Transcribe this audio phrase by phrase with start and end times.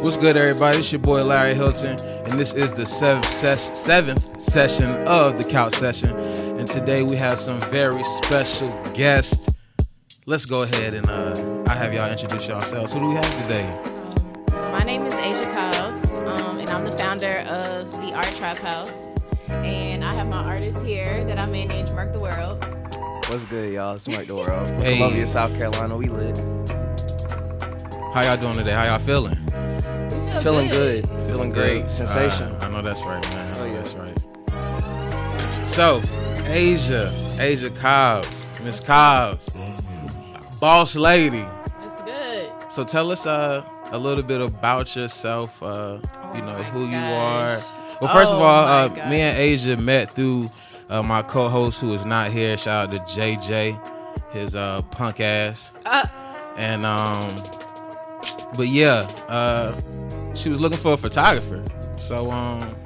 [0.00, 0.78] What's good, everybody?
[0.78, 5.48] It's your boy Larry Hilton, and this is the seventh, ses- seventh session of the
[5.48, 6.10] Couch Session.
[6.58, 9.56] And today we have some very special guests.
[10.26, 12.94] Let's go ahead and uh, I have y'all introduce yourselves.
[12.94, 13.66] Who do we have today?
[14.56, 18.56] Um, my name is Asia Cobbs, um, and I'm the founder of the Art Trap
[18.58, 18.92] House.
[19.48, 22.64] And I have my artist here that I manage, Mark the World.
[23.28, 23.96] What's good, y'all?
[23.96, 24.96] It's Mark the World from Hey.
[24.96, 25.96] Columbia, South Carolina.
[25.96, 26.38] We lit.
[28.14, 28.72] How y'all doing today?
[28.72, 29.36] How y'all feeling?
[30.38, 31.06] We feel Feeling good.
[31.06, 31.80] Feeling great.
[31.82, 31.90] good?
[31.90, 32.54] Sensational.
[32.56, 33.54] Uh, I know that's right, man.
[33.54, 33.76] I know Oh, yeah.
[33.76, 35.66] that's right.
[35.66, 36.00] So,
[36.46, 37.08] Asia,
[37.40, 39.50] Asia Cobbs, Miss Cobbs,
[40.60, 41.44] boss lady.
[41.82, 42.52] It's good.
[42.70, 45.60] So tell us uh, a little bit about yourself.
[45.62, 47.58] Uh, Oh you know my who you are.
[48.00, 50.42] Well, first of Oh all, uh, me and Asia met through
[50.88, 52.56] uh, my co-host who is not here.
[52.56, 55.72] Shout out to JJ, his uh, punk ass.
[55.84, 56.06] Uh,
[56.56, 57.34] And um,
[58.56, 59.72] but yeah, uh,
[60.34, 61.62] she was looking for a photographer.
[61.96, 62.76] So um,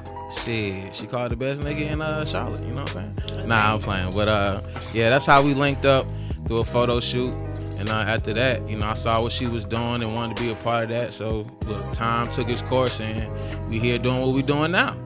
[0.45, 2.61] she she called the best nigga in uh Charlotte.
[2.61, 3.47] You know what I'm saying?
[3.47, 4.11] Nah, I'm playing.
[4.13, 4.61] But uh,
[4.93, 6.07] yeah, that's how we linked up
[6.47, 7.33] through a photo shoot.
[7.79, 10.43] And uh, after that, you know, I saw what she was doing and wanted to
[10.43, 11.13] be a part of that.
[11.13, 14.97] So look, time took its course, and we here doing what we're doing now.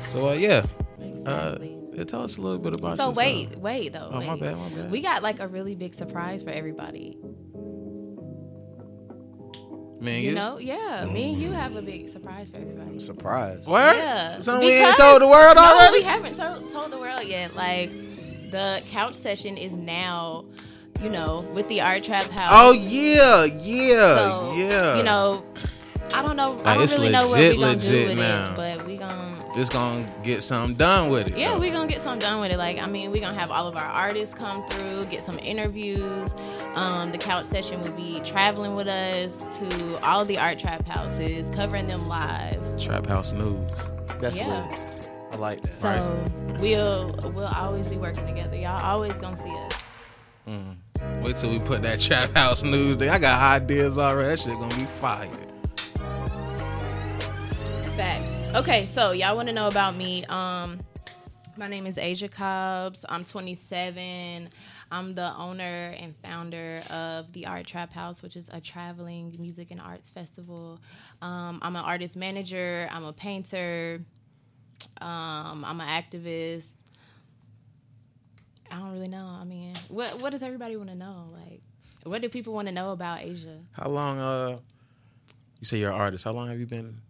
[0.00, 0.64] So uh, yeah,
[1.26, 1.78] uh, exactly.
[1.92, 2.96] yeah, tell us a little bit about.
[2.96, 3.16] so yourself.
[3.16, 4.10] wait, wait though.
[4.12, 4.90] Oh my bad, my bad.
[4.90, 7.18] We got like a really big surprise for everybody.
[10.00, 11.06] Man, You know, yeah.
[11.06, 13.00] Me and you have a big surprise for everybody.
[13.00, 13.60] Surprise.
[13.64, 13.96] What?
[13.96, 14.38] Yeah.
[14.38, 15.86] So we ain't Because- told the world already.
[15.86, 17.54] No, we haven't told, told the world yet.
[17.56, 17.90] Like
[18.50, 20.44] the couch session is now,
[21.02, 22.50] you know, with the art trap house.
[22.54, 24.96] Oh yeah, yeah, So, yeah.
[24.98, 25.42] You know,
[26.12, 26.54] I don't know.
[26.64, 28.50] I don't it's really know what we're gonna do with now.
[28.50, 29.35] it, but we gonna.
[29.56, 31.38] Just gonna get something done with it.
[31.38, 31.60] Yeah, though.
[31.60, 32.58] we gonna get something done with it.
[32.58, 36.34] Like, I mean, we gonna have all of our artists come through, get some interviews.
[36.74, 41.48] Um, the couch session will be traveling with us to all the art trap houses,
[41.56, 42.78] covering them live.
[42.80, 43.56] Trap House News.
[44.20, 44.66] That's Yeah.
[44.68, 45.10] lit.
[45.32, 45.70] I like that.
[45.70, 46.24] So
[46.60, 48.56] we'll we'll always be working together.
[48.56, 49.72] Y'all always gonna see us.
[50.46, 51.22] Mm.
[51.24, 53.08] Wait till we put that Trap House News thing.
[53.08, 54.28] I got ideas already.
[54.28, 55.28] That shit gonna be fire.
[57.96, 58.35] Facts.
[58.56, 60.24] Okay, so y'all want to know about me?
[60.30, 60.80] Um,
[61.58, 63.04] my name is Asia Cobbs.
[63.06, 64.48] I'm 27.
[64.90, 69.72] I'm the owner and founder of the Art Trap House, which is a traveling music
[69.72, 70.80] and arts festival.
[71.20, 72.88] Um, I'm an artist manager.
[72.90, 74.00] I'm a painter.
[75.02, 76.72] Um, I'm an activist.
[78.70, 79.36] I don't really know.
[79.38, 81.28] I mean, what what does everybody want to know?
[81.30, 81.60] Like,
[82.04, 83.58] what do people want to know about Asia?
[83.72, 84.18] How long?
[84.18, 84.58] Uh,
[85.60, 86.24] you say you're an artist.
[86.24, 87.02] How long have you been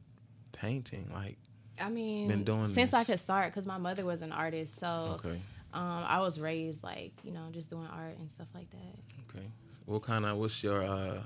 [0.56, 1.11] painting?
[1.12, 1.39] Like,
[1.81, 5.19] I mean, Been doing since I could start because my mother was an artist, so
[5.25, 5.41] okay,
[5.75, 9.34] um, I was raised like you know just doing art and stuff like that.
[9.37, 9.47] okay.
[9.84, 10.39] What kind of?
[10.39, 10.83] What's your?
[10.83, 11.22] uh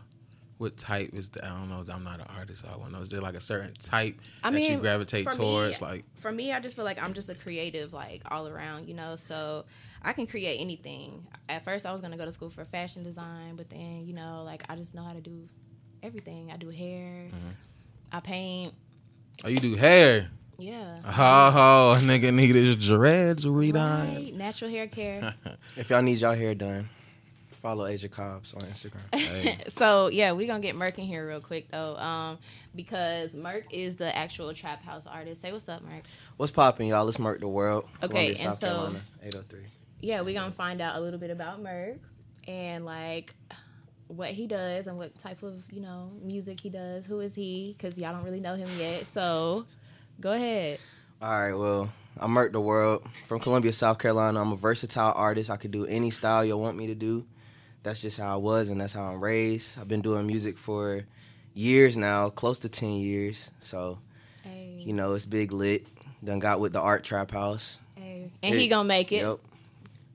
[0.58, 1.42] What type is the?
[1.44, 1.82] I don't know.
[1.94, 2.64] I'm not an artist.
[2.70, 3.02] I want to know.
[3.02, 5.80] Is there like a certain type I that you gravitate for me- towards?
[5.80, 8.94] like, For me, I just feel like I'm just a creative, like all around, you
[8.94, 9.16] know.
[9.16, 9.64] So
[10.02, 11.26] I can create anything.
[11.48, 14.42] At first, I was gonna go to school for fashion design, but then you know,
[14.44, 15.48] like I just know how to do
[16.02, 16.50] everything.
[16.52, 17.50] I do hair, Mm-hmm.
[18.12, 18.74] I paint.
[19.44, 20.28] Oh, you do hair.
[20.58, 20.98] Yeah.
[21.06, 24.14] Oh, a nigga need his dreads redone.
[24.14, 25.34] Right, natural hair care.
[25.76, 26.90] If y'all need y'all hair done,
[27.62, 29.14] follow Asia Cobbs on Instagram.
[29.14, 29.58] Hey.
[29.68, 32.38] so yeah, we're gonna get Merc in here real quick though, um,
[32.74, 35.40] because Merc is the actual trap house artist.
[35.40, 36.02] Say what's up, Merc.
[36.36, 37.04] What's popping, y'all?
[37.04, 37.84] Let's mark the world.
[38.02, 39.60] Okay, Columbia, and South so- Carolina, 803.
[40.02, 41.96] Yeah, we're gonna find out a little bit about Merc
[42.48, 43.34] and like
[44.16, 47.04] what he does and what type of you know music he does.
[47.06, 47.76] Who is he?
[47.76, 49.06] Because y'all don't really know him yet.
[49.15, 49.66] So
[50.21, 50.78] go ahead.
[51.22, 54.41] All right, well, I'm Merk the World from Columbia, South Carolina.
[54.41, 55.50] I'm a versatile artist.
[55.50, 57.26] I could do any style you want me to do.
[57.82, 59.78] That's just how I was, and that's how I'm raised.
[59.78, 61.04] I've been doing music for
[61.54, 63.50] years now, close to 10 years.
[63.60, 63.98] So,
[64.42, 65.87] Hey, you know, it's big lit.
[66.25, 67.78] Done got with the Art Trap House.
[67.97, 68.31] hey.
[68.42, 69.22] and he gonna make it.
[69.22, 69.38] Yep.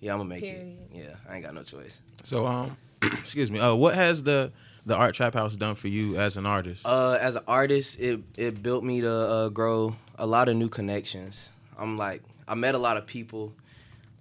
[0.02, 0.78] Yeah, I'm gonna make Period.
[0.92, 0.98] it.
[0.98, 1.98] Yeah, I ain't got no choice.
[2.24, 2.78] So um,
[3.20, 3.60] excuse me.
[3.60, 4.52] Uh, what has the
[4.86, 6.86] the Art Trap House done for you as an artist?
[6.86, 10.70] Uh, as an artist, it it built me to uh, grow a lot of new
[10.70, 11.50] connections.
[11.78, 13.54] I'm like, I met a lot of people.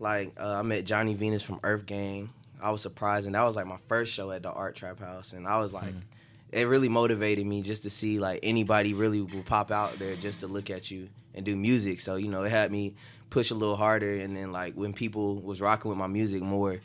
[0.00, 2.30] Like, uh, I met Johnny Venus from Earth Gang.
[2.60, 5.32] I was surprised, and that was like my first show at the Art Trap House,
[5.32, 5.94] and I was like,
[6.50, 10.40] it really motivated me just to see like anybody really will pop out there just
[10.40, 12.00] to look at you and do music.
[12.00, 12.94] So you know, it had me
[13.28, 16.80] push a little harder, and then like when people was rocking with my music more,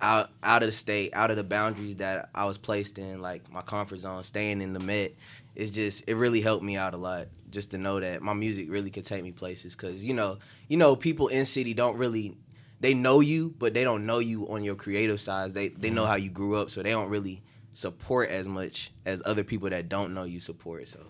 [0.00, 3.50] out out of the state, out of the boundaries that I was placed in, like
[3.50, 5.12] my comfort zone, staying in the Met,
[5.54, 7.28] it's just it really helped me out a lot.
[7.50, 10.38] Just to know that my music really could take me places, because you know,
[10.68, 12.36] you know, people in city don't really
[12.80, 15.54] they know you, but they don't know you on your creative side.
[15.54, 16.10] They they know mm-hmm.
[16.10, 17.42] how you grew up, so they don't really
[17.72, 20.88] support as much as other people that don't know you support.
[20.88, 21.00] So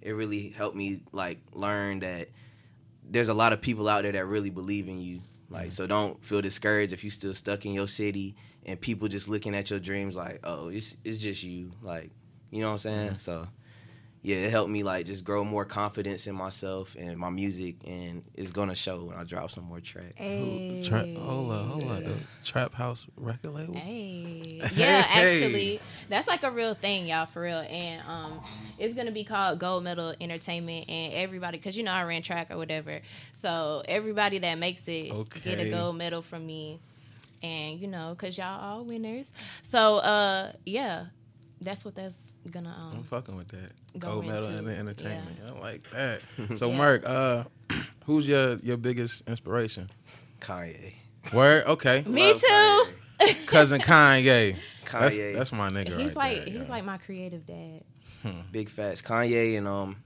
[0.00, 2.28] it really helped me like learn that
[3.10, 5.20] there's a lot of people out there that really believe in you.
[5.50, 5.70] Like, mm-hmm.
[5.72, 8.36] so don't feel discouraged if you're still stuck in your city
[8.66, 11.72] and people just looking at your dreams like, oh, it's it's just you.
[11.82, 12.10] Like,
[12.50, 13.08] you know what I'm saying?
[13.08, 13.18] Mm-hmm.
[13.18, 13.48] So
[14.22, 18.22] yeah, it helped me like just grow more confidence in myself and my music, and
[18.34, 20.12] it's gonna show when I drop some more tracks.
[20.16, 20.82] Hey.
[20.84, 22.04] Trap, hold up, hold up.
[22.04, 23.74] The Trap House record label.
[23.74, 24.62] Hey.
[24.74, 25.42] Yeah, Hey.
[25.42, 27.58] actually, that's like a real thing, y'all, for real.
[27.60, 28.40] And um,
[28.78, 32.50] it's gonna be called Gold Medal Entertainment, and everybody, cause you know I ran track
[32.50, 33.00] or whatever,
[33.32, 35.12] so everybody that makes it
[35.44, 36.80] get a gold medal from me,
[37.42, 39.30] and you know, cause y'all all winners.
[39.62, 41.06] So uh, yeah,
[41.60, 43.04] that's what that's gonna I'm um.
[43.04, 43.72] fucking with that.
[43.98, 45.38] Go Gold medal in the entertainment.
[45.44, 45.52] yeah.
[45.52, 46.20] I like that.
[46.58, 46.76] So, Yeah.
[46.78, 47.44] Merk, uh,
[48.06, 49.90] who's your your biggest inspiration?
[50.40, 50.92] Kanye,
[51.32, 51.64] Word.
[51.66, 52.02] Okay.
[52.06, 52.46] Me Love too.
[53.20, 53.46] Kanye.
[53.46, 54.56] Cousin Kanye.
[54.90, 56.68] That's, Kanye, that's my nigga He's right like there, he's yeah.
[56.70, 57.82] like my creative dad.
[58.52, 59.02] big facts.
[59.02, 59.96] Kanye and um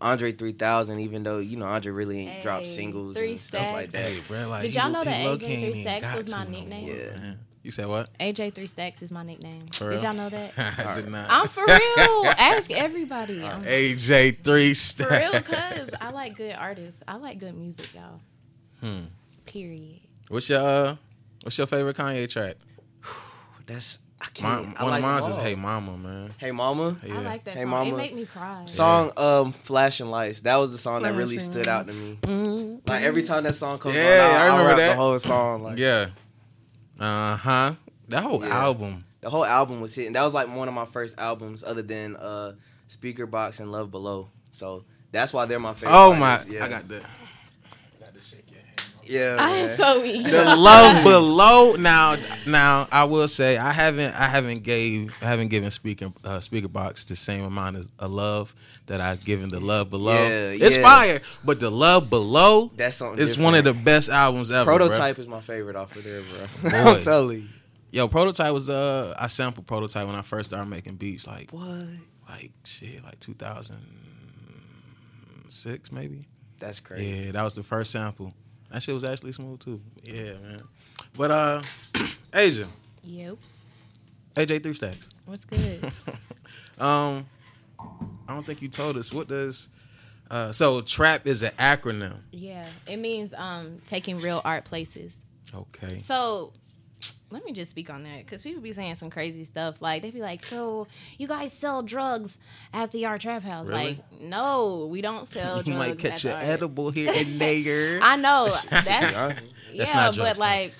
[0.00, 1.00] Andre 3000.
[1.00, 4.02] Even though you know Andre really ain't dropped singles Three and stuff like that.
[4.04, 6.44] Hey, bro, like, Did y'all know that low-key AJ ain't Three even Stacks was my
[6.44, 6.86] to no nickname?
[6.86, 7.16] more, Yeah.
[7.18, 7.38] man.
[7.62, 8.08] You said what?
[8.18, 9.66] AJ Three Stacks is my nickname.
[9.72, 10.52] For Did y'all know that?
[10.86, 11.28] I did not.
[11.30, 12.24] I'm for real.
[12.36, 13.42] Ask everybody.
[13.44, 15.08] I'm AJ three Stacks.
[15.08, 17.02] for real, cause I like good artists.
[17.06, 18.20] I like good music, y'all.
[18.80, 19.04] Hmm.
[19.46, 20.00] Period.
[20.28, 20.96] What's your uh,
[21.44, 22.56] What's your favorite Kanye track?
[23.66, 24.80] That's I can't.
[24.80, 25.46] I one like of mine's them is.
[25.48, 26.30] Hey Mama, man.
[26.38, 26.96] Hey Mama.
[27.04, 27.18] Yeah.
[27.18, 27.70] I like that Hey, song.
[27.70, 27.90] mama.
[27.90, 28.64] It make me cry.
[28.66, 30.40] Song um Flashing Lights.
[30.42, 32.18] That was the song that really stood out to me.
[32.88, 34.88] Like every time that song comes Yeah, on, I, I I remember rap that.
[34.90, 35.62] the whole song.
[35.62, 36.06] Like Yeah.
[37.00, 37.72] Uh huh.
[38.08, 38.58] That whole Yeah.
[38.64, 39.04] album.
[39.20, 40.12] the whole album was hitting.
[40.14, 42.52] That was like one of my first albums, other than uh
[42.88, 44.28] Speakerboxxx and Love Below.
[44.50, 45.96] So that's why they're my favorite.
[45.96, 46.42] Oh my!
[46.48, 46.64] Yeah.
[46.64, 47.00] I got the.
[48.00, 48.91] Got to shake your hand.
[49.04, 49.36] Yeah.
[49.38, 50.24] I am so weak.
[50.24, 51.74] The love below.
[51.74, 52.16] Now,
[52.46, 57.06] now I will say I haven't, I haven't gave, I haven't given speaker, uh, Speakerboxxx
[57.06, 58.54] the same amount of, of love
[58.86, 60.12] that I've given the love below.
[60.14, 60.82] Yeah, it's yeah.
[60.82, 63.22] fire, but the love below That's something.
[63.22, 64.70] is one of the best albums ever.
[64.70, 64.76] bruh.
[64.78, 66.46] Prototype is my favorite off of there, bro.
[66.70, 66.76] Boy.
[66.76, 67.48] I'm telling you.
[67.90, 71.88] Yo, prototype was uh, I sampled prototype when I first started making beats, like, What?
[72.28, 76.26] like shit, like 2006 maybe.
[76.58, 77.04] That's crazy.
[77.26, 78.32] Yeah, that was the first sample.
[78.72, 79.80] That shit was actually smooth too.
[80.02, 80.62] Yeah, man.
[81.16, 81.62] But uh,
[82.34, 82.66] Asia,
[83.04, 83.36] Yep.
[84.34, 85.08] AJ Three Stacks.
[85.26, 85.84] What's good?
[86.78, 87.26] um,
[87.78, 89.68] I don't think you told us what does.
[90.30, 92.16] Uh, so trap is an acronym.
[92.30, 95.12] yeah, it means um taking real art places.
[95.54, 95.98] Okay.
[95.98, 96.54] So
[97.32, 99.80] let me just speak on that because people be saying some crazy stuff.
[99.80, 100.86] Like they be like, "So
[101.18, 102.38] you guys sell drugs
[102.72, 103.84] at the art trap house?" Really?
[104.10, 105.68] Like, no, we don't sell drugs.
[105.72, 107.98] You might catch an edible here and there.
[108.02, 109.32] I know that's Yeah.
[109.72, 110.74] yeah, but like,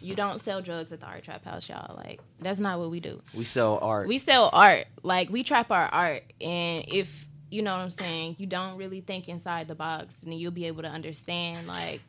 [0.00, 1.96] you don't sell drugs at the art trap house, y'all.
[1.96, 3.20] Like, that's not what we do.
[3.34, 4.08] We sell art.
[4.08, 4.86] We sell art.
[5.02, 9.00] Like, we trap our art, and if you know what I'm saying, you don't really
[9.00, 11.66] think inside the box, and you'll be able to understand.
[11.66, 12.00] Like,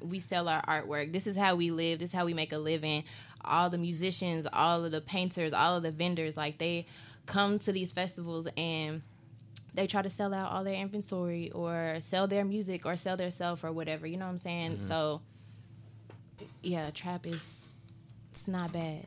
[0.00, 1.12] we sell our artwork.
[1.12, 1.98] This is how we live.
[1.98, 3.04] This is how we make a living.
[3.44, 6.86] All the musicians, all of the painters, all of the vendors, like they
[7.26, 9.02] come to these festivals and
[9.74, 13.30] they try to sell out all their inventory or sell their music or sell their
[13.30, 14.06] self or whatever.
[14.06, 14.80] You know what I'm saying?
[14.88, 15.20] So
[16.62, 17.66] yeah, trap is
[18.32, 19.06] it's not bad.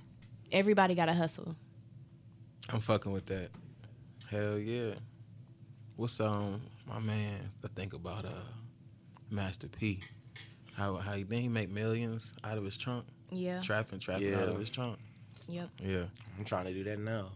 [0.51, 1.55] Everybody got to hustle.
[2.69, 3.49] I'm fucking with that.
[4.29, 4.93] Hell yeah.
[5.95, 8.43] What's um my man to think about uh
[9.29, 9.99] Master P?
[10.81, 13.61] How how he then he make millions out of his trunk, Yeah.
[13.61, 14.97] trapping, trapping out of his trunk.
[15.47, 15.69] Yep.
[15.77, 16.05] Yeah,
[16.39, 17.27] I'm trying to do that now.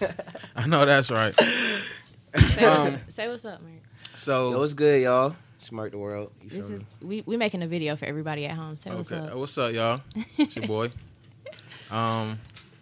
[0.54, 1.34] I know that's right.
[1.40, 3.74] Say, Um, what's, say what's up, Mark.
[4.14, 5.34] So Yo, what's good, y'all?
[5.58, 6.30] Smart the world.
[6.44, 6.86] You This is me?
[7.02, 8.76] we we making a video for everybody at home.
[8.76, 9.34] Say what's up.
[9.34, 10.00] What's up, y'all?
[10.38, 10.90] It's your boy.
[11.90, 12.38] Um,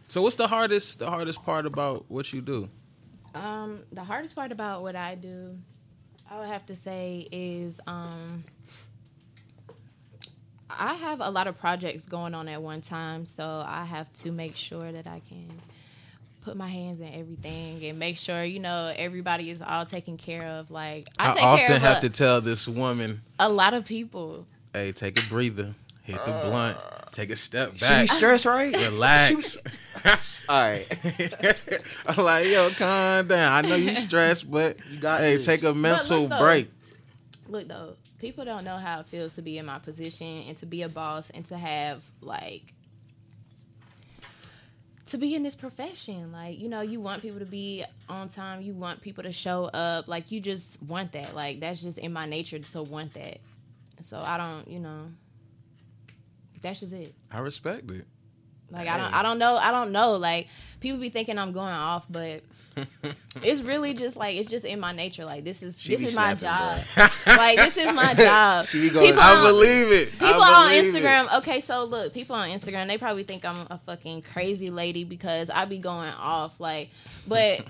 [0.09, 2.68] so what's the hardest the hardest part about what you do?
[3.35, 5.57] Um, the hardest part about what I do,
[6.30, 8.45] I would have to say, is um,
[10.71, 14.33] I have a lot of projects going on at one time, so I have to
[14.33, 15.49] make sure that I can
[16.45, 20.47] put my hands in everything and make sure you know everybody is all taken care
[20.47, 20.71] of.
[20.71, 23.75] Like I, I, take often care of have a, to tell this woman, a lot
[23.75, 24.47] of people.
[24.73, 26.77] "Hey, take a breather, hit the blunt,
[27.13, 28.75] take a step She be back, stressed, right?
[28.75, 29.59] relax."
[30.49, 30.87] All right.
[32.07, 33.53] I'm like, yo, calm down.
[33.53, 35.45] I know you stressed, but You got hey, this.
[35.45, 36.71] take a mental look, though, break.
[37.49, 40.67] Look though, people don't know how it feels to be in my position and to
[40.67, 42.75] be a boss and to have like
[45.07, 46.33] to be in this profession.
[46.33, 49.65] Like, you know, you want people to be on time, you want people to show
[49.65, 50.09] up.
[50.09, 51.35] Like you just want that.
[51.35, 53.39] Like that's just in my nature to want that.
[54.03, 55.07] So I don't, you know,
[56.61, 57.15] that's just it.
[57.31, 58.07] I respect it.
[58.71, 60.13] Like I don't, I don't know, I don't know.
[60.13, 60.49] Like
[60.81, 62.43] people be thinking I'm going off, but
[63.43, 65.25] it's really just like it's just in my nature.
[65.25, 66.81] Like this is She this is my job.
[67.27, 68.67] like this is my job.
[68.67, 70.13] She be going- People I on- believe it.
[70.13, 71.03] People I on believe it.
[71.03, 75.05] Instagram, okay, so look, people on Instagram, they probably think I'm a fucking crazy lady
[75.05, 76.91] because I be going off, like,
[77.27, 77.65] but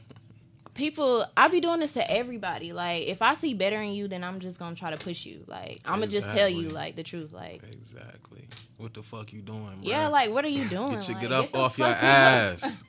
[0.78, 2.72] people, I be doing this to everybody.
[2.72, 5.42] Like, if I see better in you, then I'm just gonna try to push you.
[5.46, 7.32] Like, I'm gonna just tell you like the truth.
[7.32, 8.46] Like, Exactly.
[8.78, 9.60] What the fuck you doing?
[9.60, 9.82] Bruh?
[9.82, 10.92] yeah, like, what are you doing?
[10.92, 12.82] get your Like, get up the off your ass.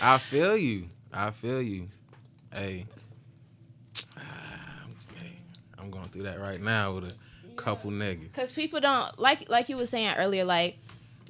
[0.00, 0.86] I feel you.
[1.12, 1.88] I feel you.
[2.54, 2.86] Hey.
[4.16, 4.20] Ah,
[5.16, 5.32] hey,
[5.78, 7.14] I'm going through that right now with a
[7.56, 8.32] couple niggas.
[8.32, 10.78] Cause people don't like like you were saying earlier, like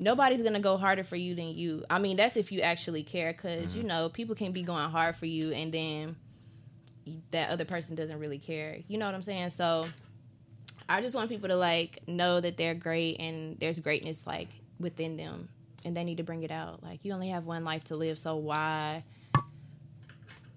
[0.00, 1.84] nobody's gonna go harder for you than you.
[1.88, 3.78] I mean, that's if you actually care, because Mm-hmm.
[3.78, 6.16] you know people can be going hard for you, and then
[7.30, 8.78] that other person doesn't really care.
[8.88, 9.50] You know what I'm saying?
[9.50, 9.86] So
[10.88, 14.48] I just want people to like know that they're great and there's greatness like
[14.80, 15.48] within them,
[15.84, 16.82] and they need to bring it out.
[16.82, 19.04] Like you only have one life to live, so why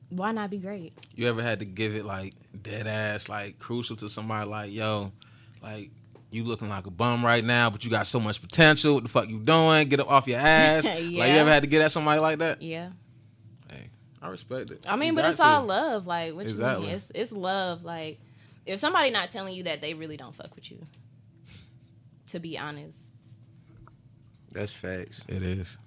[0.09, 0.93] why not be great?
[1.15, 5.11] You ever had to give it like dead ass, like crucial to somebody like, yo,
[5.61, 5.89] like
[6.33, 8.95] you looking like a bum right now, but you got so much potential.
[8.95, 9.87] What the fuck you doing?
[9.89, 10.85] Get up off your ass.
[10.85, 12.61] Like you ever had to get at somebody like that?
[12.61, 12.89] Yeah.
[13.69, 13.89] Hey,
[14.21, 14.83] I respect it.
[14.87, 15.43] I mean, You but it's to.
[15.45, 16.07] all love.
[16.07, 16.85] Like, what Exactly.
[16.85, 16.95] you mean?
[16.97, 17.83] It's it's love.
[17.83, 18.19] Like,
[18.65, 20.79] if somebody not telling you that, they really don't fuck with you.
[22.27, 22.99] To be honest,
[24.51, 25.23] That's facts.
[25.27, 25.77] It is.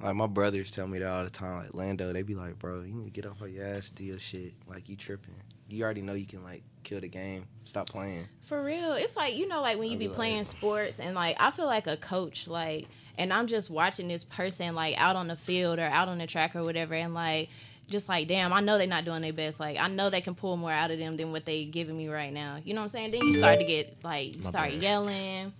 [0.00, 1.58] Like my brothers tell me that all the time.
[1.64, 4.04] Like Lando, they be like, "Bro, you need to get off of your ass, do
[4.04, 4.52] your shit.
[4.68, 5.34] Like you tripping.
[5.68, 7.44] You already know you can like kill the game.
[7.64, 10.16] Stop playing." for real, it's like you know, like when you I'll be be like-
[10.16, 14.24] playing sports, and like I feel like a coach, like, and I'm just watching this
[14.24, 17.48] person like out on the field or out on the track or whatever, and like.
[17.90, 19.58] Just like damn, I know they're not doing their best.
[19.58, 22.08] Like I know they can pull more out of them than what they giving me
[22.08, 22.58] right now.
[22.62, 23.12] You know what I'm saying?
[23.12, 24.82] Then you start to get like you My start bad.
[24.82, 25.54] yelling.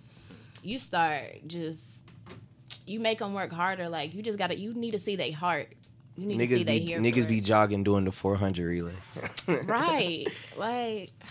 [0.61, 1.81] You start just
[2.85, 3.89] you make them work harder.
[3.89, 5.69] Like you just gotta you need to see their heart.
[6.19, 6.99] You need to see Niggas they be here.
[6.99, 8.93] niggas be jogging doing the 400 relay.
[9.65, 10.27] right.
[10.57, 11.11] Like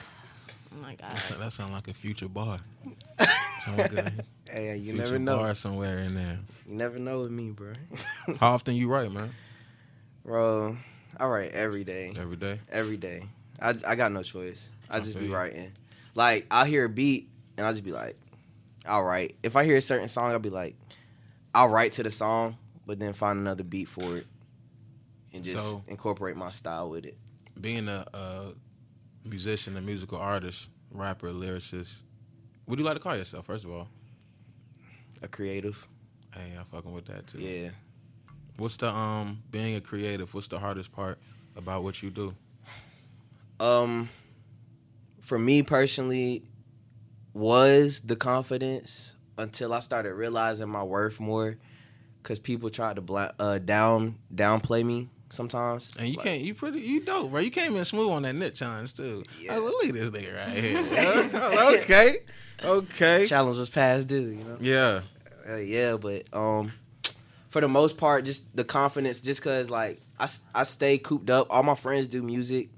[0.72, 1.10] oh my god.
[1.14, 2.58] That sound, that sound like a future bar.
[3.64, 4.12] Sound like a
[4.50, 5.38] Hey, you future never know.
[5.38, 6.38] bar somewhere in there.
[6.66, 7.74] You never know with me, bro.
[8.40, 9.34] How often you write, man?
[10.24, 10.76] bro,
[11.18, 12.12] I write every day.
[12.18, 12.60] Every day.
[12.70, 13.24] Every day.
[13.60, 14.68] I, I got no choice.
[14.90, 15.34] I I just be you.
[15.34, 15.72] writing.
[16.14, 17.28] Like I'll hear a beat
[17.58, 18.16] and I'll just be like,
[18.86, 19.36] I'll write.
[19.42, 20.76] If I hear a certain song, I'll be like,
[21.54, 24.26] I'll write to the song, but then find another beat for it.
[25.38, 27.16] And just So- incorporate my style with it.
[27.60, 28.52] Being a, a
[29.24, 32.02] musician, a musical artist, rapper, lyricist,
[32.64, 33.46] what do you like to call yourself?
[33.46, 33.88] First of all,
[35.22, 35.86] A creative.
[36.34, 37.38] hey, I'm fucking with that too.
[37.38, 37.70] Yeah.
[38.56, 40.34] What's the um being a creative?
[40.34, 41.18] What's the hardest part
[41.56, 42.34] about what you do?
[43.60, 44.08] Um
[45.20, 46.42] for me personally
[47.34, 51.56] was the confidence until I started realizing my worth more
[52.24, 55.90] cuz people tried to bla- uh down downplay me sometimes.
[55.98, 57.40] And you Like, can't, you pretty, you dope, bro.
[57.40, 59.22] You came in smooth on that knit challenge too.
[59.40, 59.54] Yeah.
[59.56, 61.78] I was like, look at this nigga right here.
[61.82, 62.16] Okay,
[62.64, 64.56] okay, challenge was past due, you know.
[64.60, 65.00] yeah.
[65.48, 66.72] Uh, yeah, but um,
[67.48, 71.46] for the most part, just the confidence, just cause like I I stay cooped up.
[71.50, 72.68] All my friends do music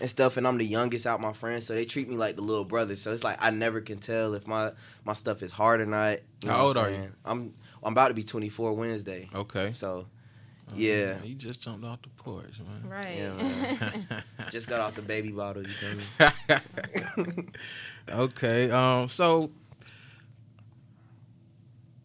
[0.00, 2.42] and stuff, and I'm the youngest out my friends, so they treat me like the
[2.42, 2.96] little brother.
[2.96, 4.72] So it's like I never can tell if my
[5.04, 6.18] my stuff is hard or not.
[6.42, 7.12] You How know what old I'm are you?
[7.24, 9.72] I'm I'm about to be 24 Wednesday, Okay.
[9.72, 10.06] so
[10.74, 11.14] Yeah.
[11.14, 12.90] man, you just jumped off the porch, man.
[12.90, 13.16] Right.
[13.16, 14.04] Yeah, man.
[14.50, 15.62] just got off the baby bottle.
[15.62, 17.48] You feel me?
[18.10, 18.70] okay.
[18.70, 19.08] Um.
[19.08, 19.50] So,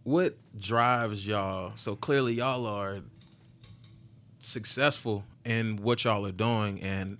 [0.04, 1.74] what drives y'all?
[1.76, 3.00] So clearly, y'all are
[4.40, 7.18] successful in what y'all are doing, and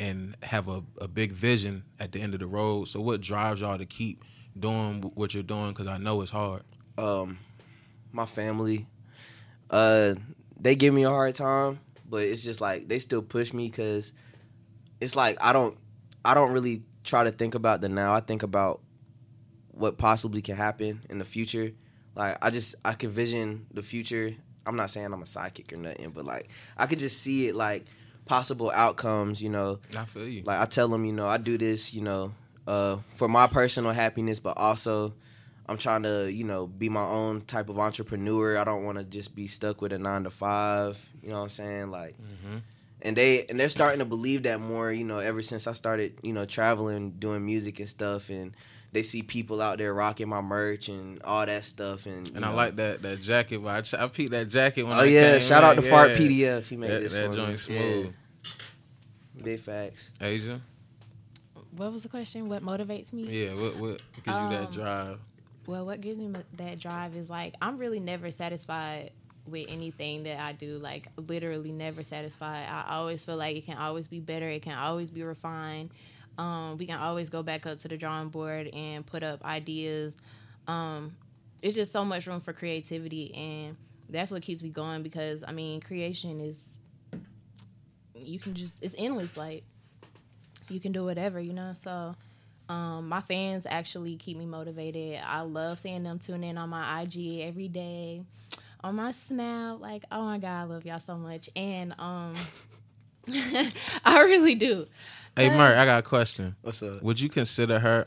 [0.00, 2.88] and have a, a big vision at the end of the road.
[2.88, 4.24] So, what drives y'all to keep
[4.58, 5.70] doing what you're doing?
[5.70, 6.62] Because I know it's hard.
[6.96, 7.38] um
[8.10, 8.86] my family
[9.70, 10.14] uh
[10.60, 14.12] they give me a hard time but it's just like they still push me because
[15.00, 15.76] it's like i don't
[16.24, 18.12] i don't really try to think about the now.
[18.12, 18.80] I think about
[19.72, 21.72] what possibly can happen in the future.
[22.14, 24.34] Like i just i can vision the future.
[24.66, 27.54] I'm not saying i'm a sidekick or nothing but like i could just see it
[27.54, 27.86] like
[28.26, 29.78] possible outcomes you know.
[29.96, 30.42] I feel you.
[30.44, 32.34] like I tell them, you know, I do this, you know,
[32.66, 35.14] uh, for my personal happiness, but also
[35.68, 38.56] I'm trying to, you know, be my own type of entrepreneur.
[38.56, 40.98] I don't want to just be stuck with a nine to five.
[41.22, 41.90] You know what I'm saying?
[41.90, 42.58] Like, hmm
[43.00, 44.90] and they and they're starting to believe that more.
[44.90, 48.56] You know, ever since I started, you know, traveling, doing music and stuff, and
[48.90, 52.06] they see people out there rocking my merch and all that stuff.
[52.06, 53.60] And And you I like that that jacket.
[53.64, 55.04] I, ch- I peeped that jacket when I was.
[55.04, 55.38] Oh I yeah!
[55.38, 55.82] came Shout out in.
[55.84, 56.64] to Fart PDF.
[56.64, 57.36] He made That, this that for me.
[57.36, 58.14] joint smooth.
[59.36, 59.44] Yeah.
[59.44, 60.10] Big facts.
[60.20, 60.60] Asia.
[61.76, 62.48] what was the question?
[62.48, 63.22] What motivates me?
[63.24, 63.54] Yeah.
[63.54, 65.18] What what gives you that Um, drive?
[65.68, 69.10] Well, what gives me that drive is like I'm really never satisfied
[69.46, 70.78] with anything that I do.
[70.78, 72.66] Like literally never satisfied.
[72.66, 74.48] I always feel like it can always be better.
[74.48, 75.90] It can always be refined.
[76.38, 80.16] Um, we can always go back up to the drawing board and put up ideas.
[80.66, 81.14] Um,
[81.60, 83.76] it's just so much room for creativity, and
[84.08, 85.02] that's what keeps me going.
[85.02, 86.76] Because I mean, creation is
[88.14, 89.36] you can just it's endless.
[89.36, 89.64] Like
[90.70, 91.74] you can do whatever, you know.
[91.78, 92.14] So
[92.68, 95.20] um, my fans actually keep me motivated.
[95.24, 98.22] I love seeing them tune in on my IG every day,
[98.82, 99.80] on my Snap.
[99.80, 102.34] Like, oh my god, I love y'all so much, and um,
[104.04, 104.86] I really do.
[105.36, 106.56] Hey, Merk, I got a question.
[106.62, 107.02] What's up?
[107.02, 108.06] Would you consider her?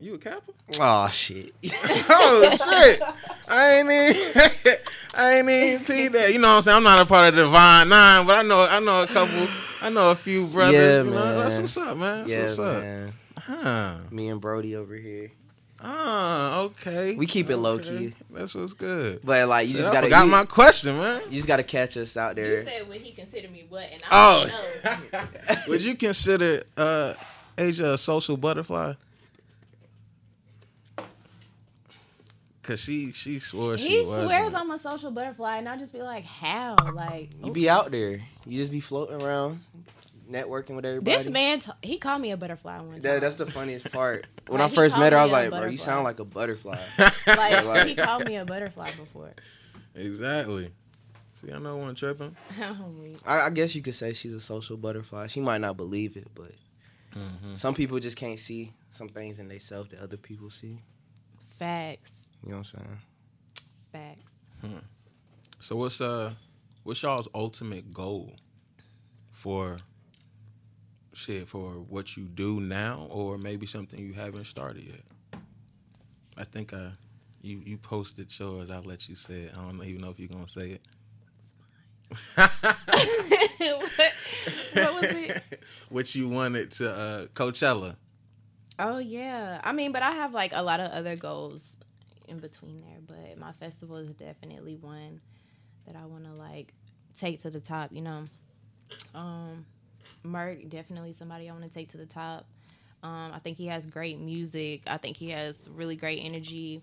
[0.00, 0.52] You a Kappa?
[0.78, 1.52] Oh shit.
[1.64, 3.02] oh shit!
[3.48, 4.76] I ain't even,
[5.14, 6.32] I ain't even peep that.
[6.32, 6.76] You know what I'm saying?
[6.76, 9.48] I'm not a part of the Divine Nine, but I know, I know a couple.
[9.82, 10.74] I know a few brothers.
[10.74, 11.38] Yeah, you know, man.
[11.38, 12.18] that's what's up, man.
[12.18, 12.82] That's yeah, what's up.
[12.82, 13.12] man.
[13.38, 13.98] Huh.
[14.10, 15.30] Me and Brody over here.
[15.80, 17.14] Ah, okay.
[17.14, 17.84] We keep it low Okay.
[17.84, 18.14] key.
[18.30, 19.20] That's what's good.
[19.22, 21.22] But like you Shit, just gotta forgot you, my question, man.
[21.26, 22.58] you just gotta catch us out there.
[22.62, 25.60] You said would he consider me what, and I Oh, know.
[25.68, 27.14] would you consider uh,
[27.56, 28.94] Asia a social butterfly?
[32.62, 34.26] Cause she she swore she He was.
[34.26, 36.76] swears I'm a social butterfly, and I just be like, how?
[36.92, 38.20] Like You be out there.
[38.44, 39.60] You just be floating around,
[40.30, 41.16] networking with everybody.
[41.16, 43.00] this man, t- he called me a butterfly one time.
[43.02, 44.26] That, that's the funniest part.
[44.48, 46.04] When Like, I first met her, I was called me a like, bro, you sound
[46.04, 46.78] like a butterfly.
[47.26, 49.32] like Like- he called me a butterfly before.
[49.94, 50.70] exactly.
[51.34, 52.34] See, I know one tripping.
[52.60, 53.16] I'm.
[53.26, 55.28] I, I guess you could say she's a social butterfly.
[55.28, 56.52] She might not believe it, but
[57.16, 57.56] Mm-hmm.
[57.56, 60.82] some people just can't see some things in themselves that other people see.
[61.48, 62.10] Facts,
[62.44, 62.98] You know what I'm
[63.92, 64.16] saying?
[64.60, 64.80] facts.
[65.60, 66.34] So what's uh
[66.84, 68.36] what's y'all's ultimate goal
[69.30, 69.78] for
[71.18, 75.40] shit for what you do now or maybe something you haven't started yet?
[76.36, 76.90] I think uh
[77.42, 79.52] you you posted yours, I'll let you say it.
[79.56, 80.82] I don't even know if you're gonna say it.
[82.34, 82.50] what,
[84.72, 85.60] what was it?
[85.90, 87.96] what you wanted to uh Coachella.
[88.78, 91.74] Oh yeah, I mean, but I have like a lot of other goals
[92.28, 93.00] in between there.
[93.06, 95.20] But my festival is definitely one
[95.86, 96.72] that I want to like
[97.18, 97.92] take to the top.
[97.92, 98.24] You know,
[99.14, 99.66] um,
[100.28, 102.46] Merc definitely somebody I want to take to the top.
[103.02, 104.82] Um, I think he has great music.
[104.86, 106.82] I think he has really great energy.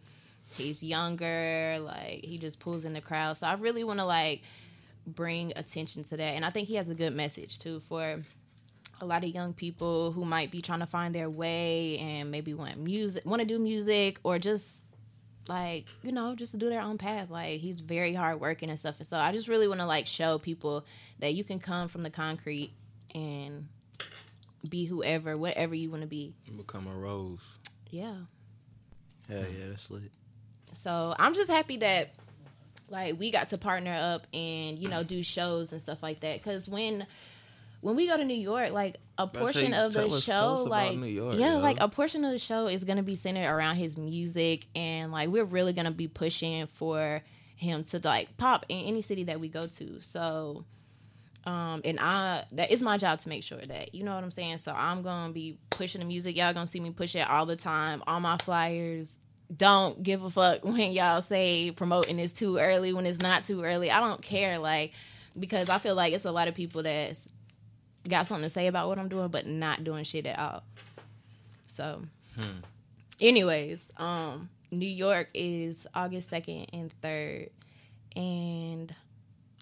[0.54, 3.38] He's younger, like he just pulls in the crowd.
[3.38, 4.42] So I really want to like
[5.08, 8.24] bring attention to that, and I think he has a good message too for
[9.02, 12.54] a lot of young people who might be trying to find their way and maybe
[12.54, 14.84] want music, want to do music, or just
[15.48, 17.30] like you know, just to do their own path.
[17.30, 18.96] Like he's very hardworking and stuff.
[19.00, 20.86] And so I just really want to like show people
[21.20, 22.72] that you can come from the concrete
[23.16, 23.68] and
[24.70, 26.36] be whoever, whatever you want to be.
[26.56, 27.58] Become a rose.
[27.90, 28.16] Yeah.
[29.28, 30.12] Hell yeah, that's lit.
[30.74, 32.14] So I'm just happy that
[32.90, 36.38] like we got to partner up and you know do shows and stuff like that.
[36.38, 37.08] Because when
[37.82, 40.98] when we go to New York, like a portion how of the us- show, like
[40.98, 41.60] New York, yeah, yo.
[41.60, 45.30] like a portion of the show is gonna be centered around his music, and like
[45.30, 47.22] we're really gonna be pushing for
[47.56, 50.02] him to like pop in any city that we go to.
[50.02, 50.66] So.
[51.46, 54.32] Um, and I that is my job to make sure that you know what I'm
[54.32, 54.58] saying.
[54.58, 56.36] So I'm gonna be pushing the music.
[56.36, 59.20] Y'all gonna see me push it all the time on my flyers.
[59.56, 63.64] Don't give a fuck when y'all say promoting is too early when it's not too
[63.64, 63.92] early.
[63.92, 64.94] I don't care, like
[65.38, 67.28] because I feel like it's a lot of people that's
[68.08, 70.64] got something to say about what I'm doing, but not doing shit at all.
[71.68, 72.04] So,
[73.20, 77.50] anyways, um, New York is August second and third,
[78.16, 78.96] and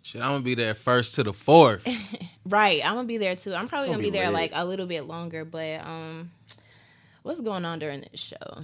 [0.04, 1.88] Shit, I'm gonna be there first to the fourth.
[2.46, 3.56] Right, I'm gonna be there too.
[3.56, 6.32] I'm probably gonna, gonna be, be there like a little bit longer, but um,
[7.22, 8.64] what's going on during this show?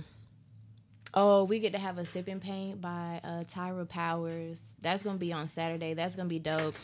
[1.13, 4.59] Oh, we get to have a sipping paint by uh, Tyra Powers.
[4.81, 5.93] That's gonna be on Saturday.
[5.93, 6.75] That's gonna be dope.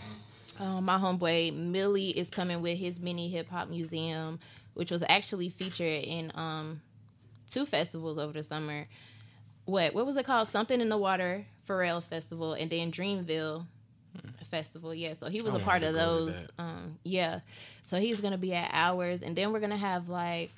[0.58, 4.39] Um, my homeboy Millie is coming with his mini hip hop museum,
[4.74, 6.82] which was actually featured in um
[7.52, 8.88] two festivals over the summer.
[9.65, 10.48] What what was it called?
[10.48, 13.65] Something in the Water Pharrell's festival, and then Dreamville
[14.49, 14.93] festival.
[14.93, 16.47] Yeah, so he was I a part of to go to those.
[16.58, 17.39] Um, yeah,
[17.84, 20.51] so he's gonna be at ours, and then we're gonna have like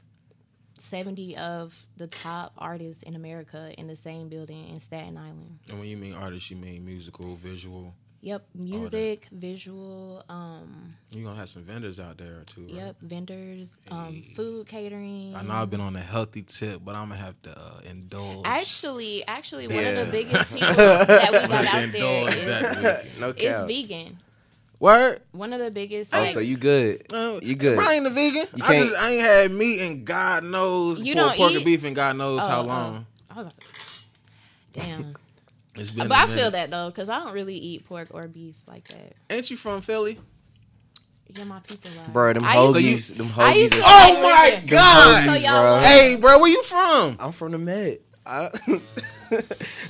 [0.79, 5.59] seventy of the top artists in America in the same building in Staten Island.
[5.69, 7.93] and when you mean artists, you mean musical, visual.
[8.21, 12.73] Yep, music, visual, um, You're gonna have some vendors out there too, right?
[12.73, 14.33] yep, vendors, um, Hey.
[14.35, 15.35] food catering.
[15.35, 18.41] I know I've been on a healthy tip, but I'm gonna have to uh, indulge.
[18.43, 23.29] Actually, actually, one of the biggest people that we got out there indulge that no
[23.29, 24.17] is vegan.
[24.79, 25.21] Word.
[25.31, 26.13] One of the biggest.
[26.15, 27.05] Oh, like, so you good?
[27.13, 27.79] Uh, You good.
[27.79, 28.47] I ain't a vegan.
[28.55, 31.55] You I just I ain't had meat and God knows You pork, don't pork eat-
[31.57, 32.65] and beef and God knows Oh, how oh.
[32.65, 33.05] long.
[33.29, 33.53] I was-
[34.73, 35.15] Damn.
[35.77, 36.07] It's been.
[36.07, 38.87] but a I feel that though, because I don't really eat pork or beef like
[38.89, 39.13] that.
[39.29, 40.19] Ain't you from Philly?
[41.35, 42.11] Yeah, my people are.
[42.11, 42.75] Bro, them I used
[43.09, 43.77] to- hoagies, them I used hoagies.
[43.79, 44.65] to- Oh my listen.
[44.67, 45.23] god!
[45.23, 45.79] Hoagies, y'all bro.
[45.87, 47.17] Hey, bro, where you from?
[47.19, 48.01] I'm from the Met.
[48.25, 48.49] I,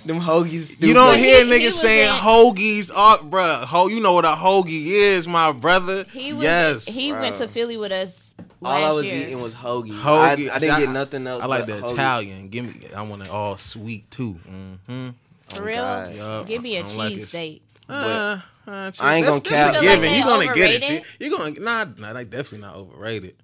[0.05, 0.61] them hoagies.
[0.71, 0.87] Stupid.
[0.87, 3.43] You don't But hear he- he niggas was saying in- hoagies, oh, bro.
[3.43, 6.03] Ho, you know what a hoagie is, my brother.
[6.11, 9.15] He was, yes, He went to Philly with us All last I was year.
[9.27, 9.89] eating was hoagie.
[9.99, 10.49] Hoagie.
[10.49, 11.43] I, I didn't I- get nothing else.
[11.43, 11.93] I like the hoagie.
[11.93, 12.49] Italian.
[12.49, 12.87] Give me.
[12.95, 14.39] I want it all sweet too.
[14.49, 15.09] Mm-hmm.
[15.49, 15.75] For Oh, real?
[15.77, 16.15] God.
[16.15, 16.47] Yup.
[16.47, 17.19] Give me a cheese like it.
[17.19, 17.61] cheesesteak.
[17.89, 19.75] Uh, uh, I ain't that's, gonna that's cap.
[19.75, 20.01] a You feel given.
[20.01, 20.83] like you they gonna get it.
[20.83, 21.05] overrated?
[21.19, 23.35] You gonna nah, nah, they definitely not overrated.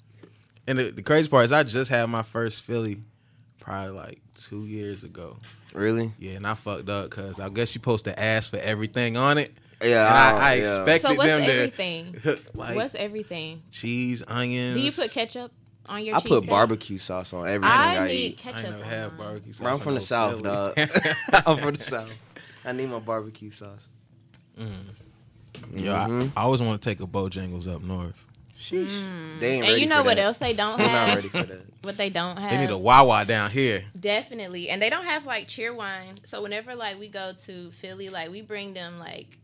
[0.67, 2.97] And the, the crazy part is, I just had my first Philly,
[3.59, 5.37] probably like two years ago.
[5.73, 6.11] Really?
[6.19, 9.37] Yeah, and I fucked up because I guess you supposed to ask for everything on
[9.37, 9.53] it.
[9.81, 10.05] Yeah.
[10.07, 10.59] And I, I, I yeah.
[10.59, 12.13] expected So what's them everything?
[12.23, 13.61] to like What's everything?
[13.71, 14.75] cheese, onions.
[14.75, 15.51] Do you put ketchup
[15.87, 16.49] on your I put cheesesteak?
[16.49, 18.39] barbecue sauce on everything I I, need eat.
[18.39, 18.57] I ketchup.
[18.65, 19.63] ain't never on had barbecue sauce.
[19.63, 20.43] Bro, I'm from the south, Philly.
[20.43, 20.73] dog.
[21.47, 22.11] I'm from the south.
[22.65, 23.87] I need my barbecue sauce.
[24.57, 26.31] Yo, I, Mhm.
[26.35, 28.15] I always want to take a Bojangles up north.
[28.59, 28.91] Sheesh.
[28.91, 29.39] Mm.
[29.39, 30.21] They ain't and ready you know for what that.
[30.23, 30.87] else they don't have?
[30.87, 31.65] They're not ready for that.
[31.83, 32.51] What they don't have?
[32.51, 33.83] They need a Wawa down here.
[33.99, 34.69] Definitely.
[34.69, 36.25] And they don't have like Cheerwine.
[36.25, 39.37] So whenever like we go to Philly, like we bring them like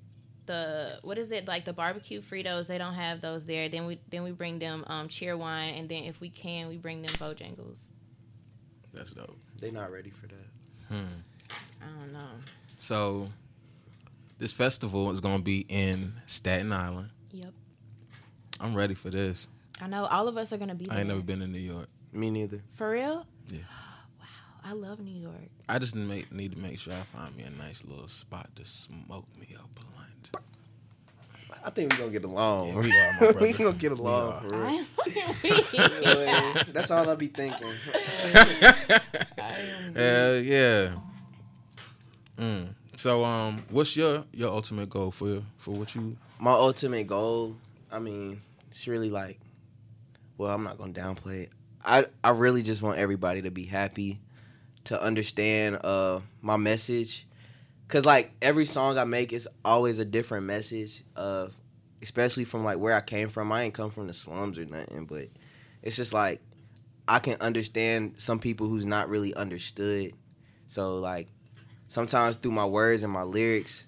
[0.50, 2.66] the what is it like the barbecue Fritos?
[2.66, 3.70] They don't have those there.
[3.70, 7.04] Then we then we bring them um Cheerwine, and then if we can, we bring
[7.04, 7.78] them Bojangles.
[8.92, 9.38] That's dope.
[9.60, 10.94] They're not ready for that.
[10.96, 11.06] Hmm.
[11.82, 12.30] I don't know.
[12.80, 13.30] So,
[14.40, 17.12] this festival is gonna be in Staten Island.
[17.32, 17.54] Yep.
[18.60, 19.48] I'm ready for this.
[19.80, 20.98] I know all of us are gonna be there.
[20.98, 21.88] I ain't never been to New York.
[22.12, 22.62] Me neither.
[22.74, 23.28] For real?
[23.50, 23.60] Yeah.
[24.20, 24.26] Wow,
[24.64, 25.50] I love New York.
[25.70, 28.66] I just make, need to make sure I find me a nice little spot to
[28.66, 30.09] smoke me up a blunt.
[31.64, 32.68] I think we're gonna get along.
[32.70, 34.86] Yeah, we are, we gonna get along for real.
[35.06, 36.64] I.
[36.74, 37.68] That's all I be thinking.
[39.96, 40.96] Hell yeah.
[42.38, 42.70] Mm.
[42.96, 46.18] So, um, what's your your ultimate goal for for what you?
[46.40, 47.56] My ultimate goal,
[47.92, 49.40] I mean, it's really like,
[50.38, 51.50] well, I'm not gonna downplay it.
[51.86, 54.20] I I really just want everybody to be happy,
[54.86, 57.28] to understand uh my message,
[57.90, 61.04] cause like every song I make is always a different message.
[61.16, 61.50] Uh,
[62.02, 63.52] especially from like where I came from.
[63.52, 65.28] I ain't come from the slums or nothing, but
[65.82, 66.42] it's just like
[67.08, 70.14] I can understand some people who's not really understood.
[70.68, 71.28] So like
[71.88, 73.86] sometimes through my words and my lyrics,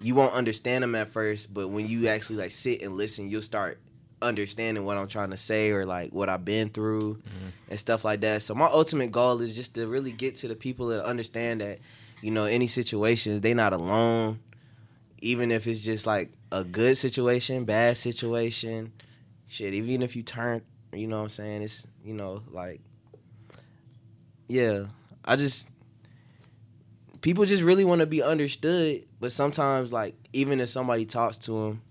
[0.00, 3.42] you won't understand them at first, but when you actually like sit and listen, you'll
[3.42, 3.78] start
[4.22, 7.18] understanding what I'm trying to say or like what I've been through
[7.68, 8.42] and stuff like that.
[8.42, 11.78] So my ultimate goal is just to really get to the people that understand that,
[12.22, 14.40] you know, any situations, they not alone.
[15.20, 18.92] Even if it's just like a good situation, bad situation,
[19.46, 21.62] shit, even if you turn, you know what I'm saying?
[21.62, 22.80] It's, you know, like
[24.48, 24.86] yeah,
[25.24, 25.68] I just
[27.20, 31.52] people just really want to be understood, but sometimes like even if somebody talks to
[31.52, 31.82] them,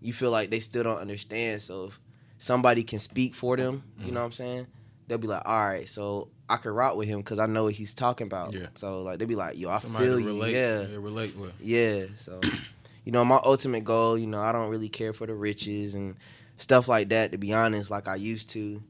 [0.00, 1.62] you feel like they still don't understand.
[1.62, 2.00] So if
[2.38, 4.14] somebody can speak for them, you mm-hmm.
[4.14, 4.66] know what I'm saying?
[5.10, 7.74] They'll be like, all right, so I can rock with him because I know what
[7.74, 8.52] he's talking about.
[8.52, 8.68] Yeah.
[8.74, 10.44] So like they'll be like, yo, I Somebody feel to you.
[10.44, 10.82] Yeah.
[10.82, 11.52] yeah, relate with.
[11.60, 12.40] Yeah, so
[13.04, 16.14] you know, my ultimate goal, you know, I don't really care for the riches and
[16.58, 18.80] stuff like that to be honest like I used to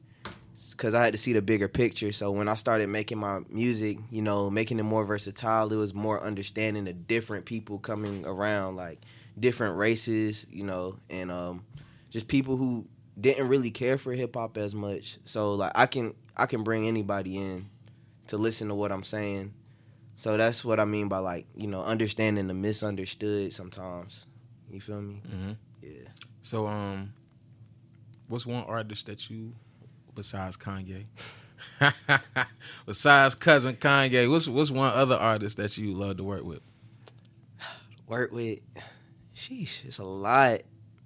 [0.77, 2.11] cuz I had to see the bigger picture.
[2.11, 5.95] So when I started making my music, you know, making it more versatile, it was
[5.95, 9.01] more understanding the different people coming around like
[9.39, 11.63] different races, you know, and um
[12.11, 12.85] just people who
[13.21, 15.17] didn't really care for hip hop as much.
[15.25, 17.69] So like I can I can bring anybody in
[18.27, 19.53] to listen to what I'm saying.
[20.15, 24.25] So that's what I mean by like, you know, understanding the misunderstood sometimes.
[24.69, 25.21] You feel me?
[25.27, 25.51] Mm-hmm.
[25.81, 26.09] Yeah.
[26.41, 27.13] So, um,
[28.27, 29.53] what's one artist that you,
[30.15, 31.05] besides Kanye,
[32.85, 36.61] besides cousin Kanye, what's what's one other artist that you love to work with?
[38.07, 38.59] Work with
[39.35, 40.61] sheesh, it's a lot.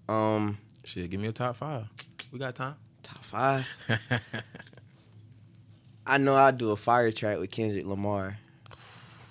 [0.08, 1.85] Um Shit, give me a top five.
[2.31, 2.75] We got time.
[3.03, 3.67] top five.
[6.07, 8.37] I know I'll do a fire track with Kendrick Lamar.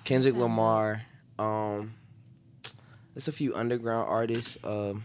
[0.05, 1.03] Kendrick Lamar.
[1.39, 1.95] Um
[3.15, 4.59] there's a few underground artists.
[4.65, 5.05] Um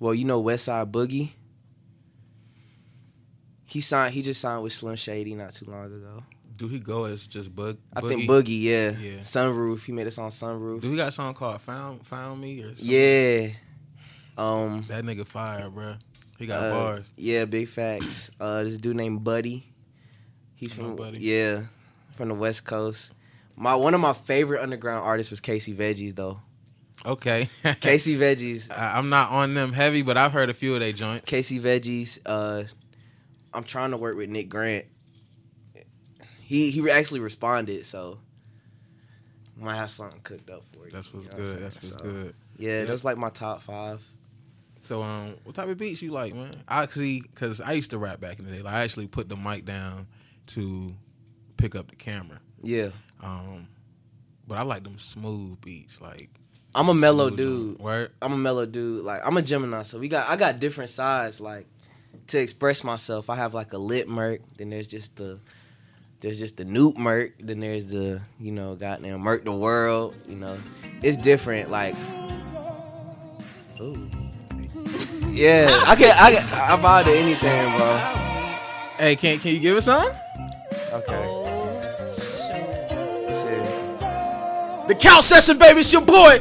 [0.00, 1.30] well, you know Westside Boogie.
[3.66, 6.22] He signed he just signed with Slim Shady not too long ago.
[6.56, 7.76] Do he go as just Bug?
[7.94, 8.90] I think Boogie, yeah.
[8.90, 9.20] Yeah.
[9.20, 9.84] Sunroof.
[9.84, 10.80] He made a song Sunroof.
[10.80, 12.86] Do he got a song called "Found Found Me" or something?
[12.86, 13.48] Yeah.
[14.38, 15.94] Um That nigga fire, bro.
[16.38, 17.10] He got uh, bars.
[17.16, 18.30] Yeah, big facts.
[18.40, 19.68] Uh this dude named Buddy.
[20.54, 21.18] He's from Buddy?
[21.18, 21.64] Yeah.
[22.16, 23.12] From the West Coast.
[23.56, 26.40] My one of my favorite underground artists was Casey Veggies though.
[27.04, 27.48] Okay.
[27.80, 28.68] Casey Veggies.
[28.70, 31.24] I'm not on them heavy, but I've heard a few of their joints.
[31.28, 32.18] Casey Veggies.
[32.24, 32.64] Uh
[33.54, 34.86] I'm trying to work with Nick Grant.
[36.40, 38.18] He he actually responded, so
[39.56, 40.90] Might have something cooked up for you.
[40.90, 41.62] That's what's you know what good.
[41.62, 42.34] That's what's So, good.
[42.58, 42.84] Yeah, Yeah.
[42.84, 44.00] that's like my top five.
[44.82, 46.54] So, um, what type of beats you like, man?
[46.68, 48.62] I see, cause I used to rap back in the day.
[48.62, 50.06] Like, I actually put the mic down
[50.48, 50.92] to
[51.56, 52.40] pick up the camera.
[52.62, 52.88] Yeah,
[53.20, 53.68] Um,
[54.46, 56.30] but I like them smooth beats, like
[56.74, 57.78] I'm a mellow dude.
[57.78, 58.12] Word.
[58.20, 59.04] I'm a mellow dude.
[59.04, 61.40] Like I'm a Gemini, so we got I got different sides.
[61.40, 61.66] Like
[62.28, 64.40] to express myself, I have like a lit murk.
[64.56, 65.38] Then there's just the
[66.20, 67.32] there's just the noob murk.
[67.40, 70.14] Then there's the you know goddamn murk the world.
[70.26, 70.56] You know,
[71.02, 71.70] it's different.
[71.70, 71.94] Like,
[73.80, 74.08] ooh.
[75.32, 77.96] Yeah, I can I can, I vibe to anything, bro.
[78.98, 80.06] Hey, can can you give us some?
[80.92, 81.48] Okay, Oh,
[83.32, 84.88] shoot.
[84.88, 85.80] The Couch Session, baby.
[85.80, 86.40] It's your boy,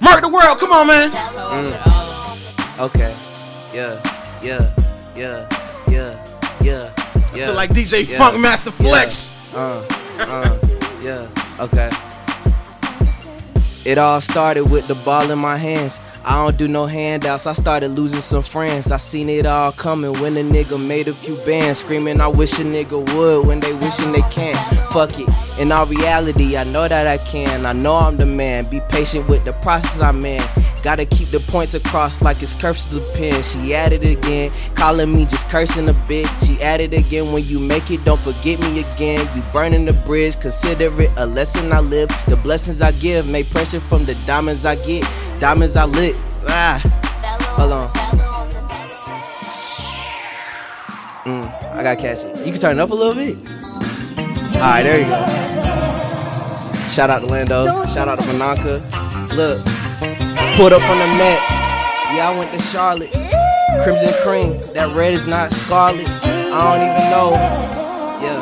[0.00, 0.58] Mark the World.
[0.58, 1.10] Come on, man.
[1.12, 2.80] Mm.
[2.80, 3.14] Okay,
[3.72, 4.00] yeah,
[4.42, 4.72] yeah,
[5.14, 5.48] yeah,
[5.88, 6.26] yeah,
[6.62, 6.90] yeah,
[7.34, 7.44] yeah.
[7.44, 8.18] I Feel like DJ Yeah.
[8.18, 9.30] Funkmaster Flex.
[9.54, 9.86] Uh,
[10.18, 10.58] uh,
[11.00, 11.28] yeah,
[11.60, 11.90] okay.
[13.84, 15.98] It all started with the ball in my hands.
[16.24, 17.46] I don't do no handouts.
[17.48, 18.92] I started losing some friends.
[18.92, 21.80] I seen it all coming when a nigga made a few bands.
[21.80, 24.56] Screaming, I wish a nigga would when they wishing they can't.
[24.92, 25.28] Fuck it.
[25.58, 27.66] In all reality, I know that I can.
[27.66, 28.70] I know I'm the man.
[28.70, 30.42] Be patient with the process I'm in.
[30.82, 33.42] Gotta keep the points across like it's curves to the pen.
[33.44, 36.28] She added again, calling me just cursing a bit.
[36.44, 39.28] She added again, when you make it, don't forget me again.
[39.36, 42.08] You burning the bridge, consider it a lesson I live.
[42.26, 45.08] The blessings I give, make pressure from the diamonds I get.
[45.42, 46.14] Diamonds I lit.
[46.46, 46.78] Ah,
[47.58, 47.90] hold on.
[51.26, 52.46] Mm, I gotta catch it.
[52.46, 53.42] You can turn it up a little bit.
[54.54, 55.18] Alright, there you go.
[56.94, 57.64] Shout out to Lando.
[57.90, 58.78] Shout out to Mananka.
[59.34, 59.66] Look,
[60.54, 61.42] pulled up on the Met.
[62.14, 63.10] Yeah, I went to Charlotte.
[63.82, 64.60] Crimson cream.
[64.74, 66.06] That red is not scarlet.
[66.06, 67.34] I don't even know.
[68.22, 68.38] Yeah,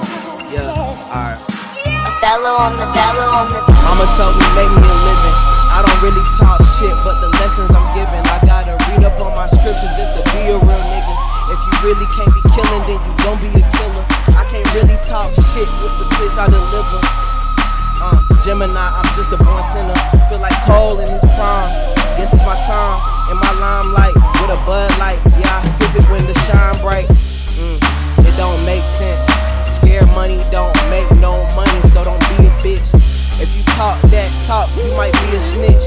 [0.52, 0.68] yeah.
[1.16, 1.40] Alright.
[1.80, 5.29] Othello on the Othello on the Mama told me make me a living.
[6.00, 9.44] Don't really talk shit, but the lessons I'm giving, I gotta read up on my
[9.44, 11.14] scriptures just to be a real nigga.
[11.52, 14.04] If you really can't be killing, then you gon' be a killer.
[14.32, 17.00] I can't really talk shit with the six I deliver.
[18.00, 19.92] Uh, Gemini, I'm just a born sinner.
[20.32, 21.68] Feel like Cole in his prime.
[22.16, 22.49] Guess it's my
[34.50, 35.86] you might be a snitch.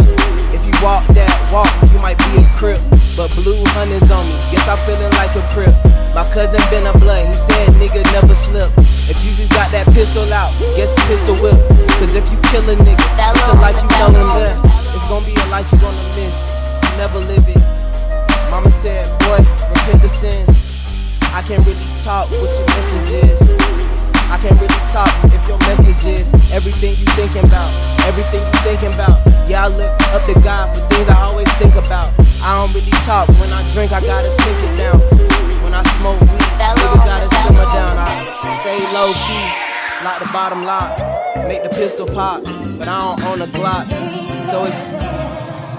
[0.56, 2.80] If you walk that walk, you might be a crip.
[3.20, 5.76] But blue hunters on me, guess I'm feeling like a crip.
[6.16, 8.72] My cousin been a blood, he said nigga never slip.
[9.12, 11.60] If you just got that pistol out, guess pistol whip.
[12.00, 13.04] Cause if you kill a nigga,
[13.36, 14.56] it's a life you don't live.
[14.96, 16.40] It's gonna be a life you gonna miss.
[16.88, 17.60] You never live it.
[18.48, 19.44] Mama said, boy,
[19.76, 20.56] repent the sins.
[21.36, 23.63] I can't really talk what your message is.
[24.32, 27.72] I can't really talk if your message is everything you thinking about,
[28.06, 29.20] everything you thinking about.
[29.50, 32.14] Yeah, I look up to God for things I always think about.
[32.44, 35.00] I don't really talk when I drink, I gotta sink it down.
[35.64, 37.98] When I smoke weed, nigga gotta simmer down.
[37.98, 38.12] I
[38.62, 39.46] stay low key,
[40.04, 40.92] lock the bottom lock,
[41.48, 42.44] make the pistol pop,
[42.78, 43.88] but I don't own a Glock,
[44.52, 44.84] so it's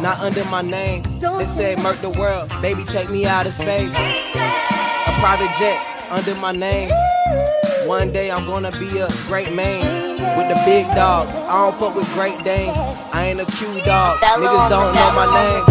[0.00, 1.02] not under my name.
[1.20, 3.94] They say murk the world, baby, take me out of space.
[3.94, 5.78] A private jet
[6.10, 6.90] under my name.
[7.86, 11.36] One day I'm gonna be a great man with the big dogs.
[11.36, 12.72] I don't fuck with Great Danes.
[13.12, 14.16] I ain't a Q dog.
[14.24, 15.64] Niggas don't know my name.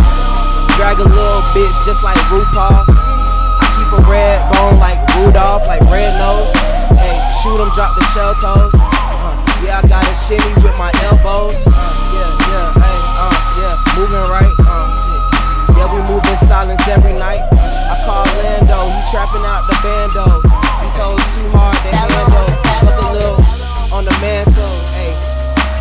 [0.77, 2.85] Drag a little bitch just like RuPaul.
[2.85, 6.53] I keep a red bone like Rudolph, like red nose.
[7.01, 8.77] Hey, shoot 'em, drop the shell toes.
[8.77, 9.33] Uh,
[9.65, 11.57] yeah, I got a shimmy with my elbows.
[11.65, 11.73] Uh,
[12.13, 14.53] yeah, yeah, hey, uh, yeah, moving right.
[14.61, 15.77] Uh, shit.
[15.81, 17.41] Yeah, we move in silence every night.
[17.51, 20.62] I call Lando, he trapping out the bando.
[20.93, 22.53] These hoes too hard to handle.
[22.85, 23.41] Fuck a little
[23.89, 24.77] on the mantle.
[24.93, 25.09] Hey,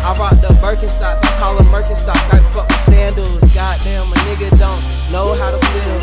[0.01, 2.33] I rock the Birkenstocks, I call them Birkenstocks.
[2.33, 3.37] I fuck with sandals.
[3.53, 4.81] Goddamn, a nigga don't
[5.13, 6.01] know how to feel.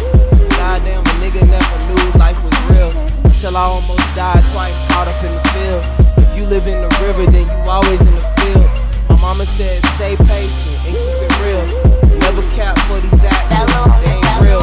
[0.54, 2.94] Goddamn, a nigga never knew life was real.
[3.26, 5.82] Until I almost died twice, caught up in the field.
[6.22, 8.70] If you live in the river, then you always in the field.
[9.10, 11.66] My mama said, stay patient and keep it real.
[12.22, 13.74] Never cap for these actors,
[14.06, 14.62] they ain't real.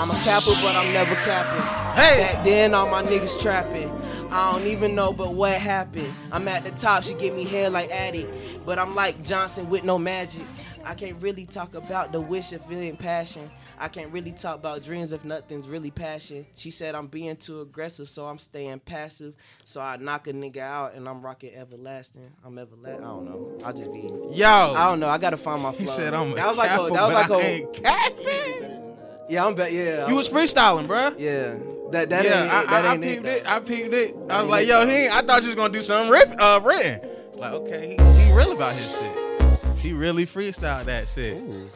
[0.00, 1.81] I'm a capper, but I'm never capping.
[1.94, 2.22] Hey.
[2.22, 3.90] Back then, all my niggas trapping.
[4.30, 6.12] I don't even know, but what happened?
[6.30, 8.26] I'm at the top, she give me hair like Addy.
[8.64, 10.42] But I'm like Johnson with no magic.
[10.84, 13.50] I can't really talk about the wish if it ain't passion.
[13.78, 16.46] I can't really talk about dreams if nothing's really passion.
[16.54, 19.34] She said I'm being too aggressive, so I'm staying passive.
[19.64, 22.30] So I knock a nigga out and I'm rocking everlasting.
[22.44, 23.04] I'm everlasting.
[23.04, 23.60] I don't know.
[23.64, 24.08] I'll just be.
[24.34, 25.08] Yo, I don't know.
[25.08, 25.80] I gotta find my flow.
[25.80, 27.72] he said I'm a that was like a, that was but like I a, ain't
[27.74, 28.91] capping.
[29.32, 29.46] Yeah.
[29.46, 29.72] I'm bet.
[29.72, 30.08] Yeah.
[30.08, 31.18] You was freestyling, bruh.
[31.18, 31.56] Yeah.
[31.90, 32.68] That that yeah, ain't I, it.
[32.68, 33.26] That I, I peeped it.
[33.26, 33.48] it.
[33.50, 34.16] I peeped it.
[34.30, 34.92] I was like, yo, he.
[34.92, 37.00] Ain't, I thought you was gonna do something rip, uh, written.
[37.28, 39.78] It's like, okay, he, he real about his shit.
[39.78, 41.36] He really freestyled that shit.
[41.36, 41.68] Ooh.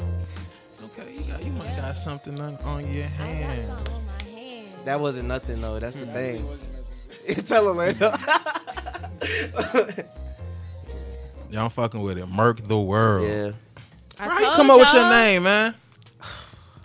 [0.84, 3.68] Okay, you got you might got something on, on your I got hand.
[3.68, 4.66] something on my hand.
[4.84, 5.78] That wasn't nothing though.
[5.78, 6.48] That's the thing.
[7.46, 8.16] Tell him later.
[11.50, 12.26] Y'all fucking with it.
[12.26, 13.28] Merc the world.
[13.28, 13.52] yeah.
[14.18, 15.74] I How you come up with your name, man?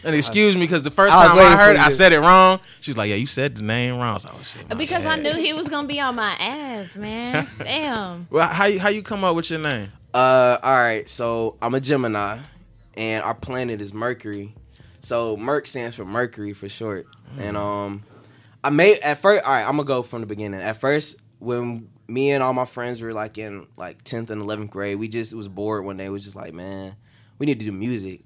[0.03, 2.59] And excuse me, because the first I time I heard it, I said it wrong.
[2.79, 5.05] She was like, "Yeah, you said the name wrong." I was "Oh shit." my Because
[5.05, 7.47] I knew he was gonna be on my ass, man.
[7.59, 8.27] Damn.
[8.29, 9.91] Well, how you how you come up with your name?
[10.13, 11.07] Uh, all right.
[11.07, 12.39] So I'm a Gemini,
[12.95, 14.55] and our planet is Mercury.
[15.01, 17.07] So Merc stands for Mercury for short.
[17.37, 18.03] And um,
[18.63, 19.43] I made at first.
[19.43, 20.61] All right, I'm gonna go from the beginning.
[20.61, 24.69] At first, when me and all my friends were like in like 10th and 11th
[24.69, 26.09] grade, we just was bored one day.
[26.09, 26.95] We was just like, man,
[27.39, 28.21] we need to do music.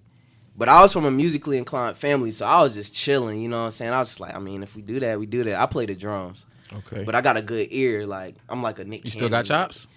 [0.57, 3.41] But I was from a musically inclined family, so I was just chilling.
[3.41, 3.91] You know what I'm saying?
[3.91, 5.59] I was just like, I mean, if we do that, we do that.
[5.59, 8.05] I play the drums, Okay, but I got a good ear.
[8.05, 9.03] Like I'm like a Nick.
[9.03, 9.87] you still got chops?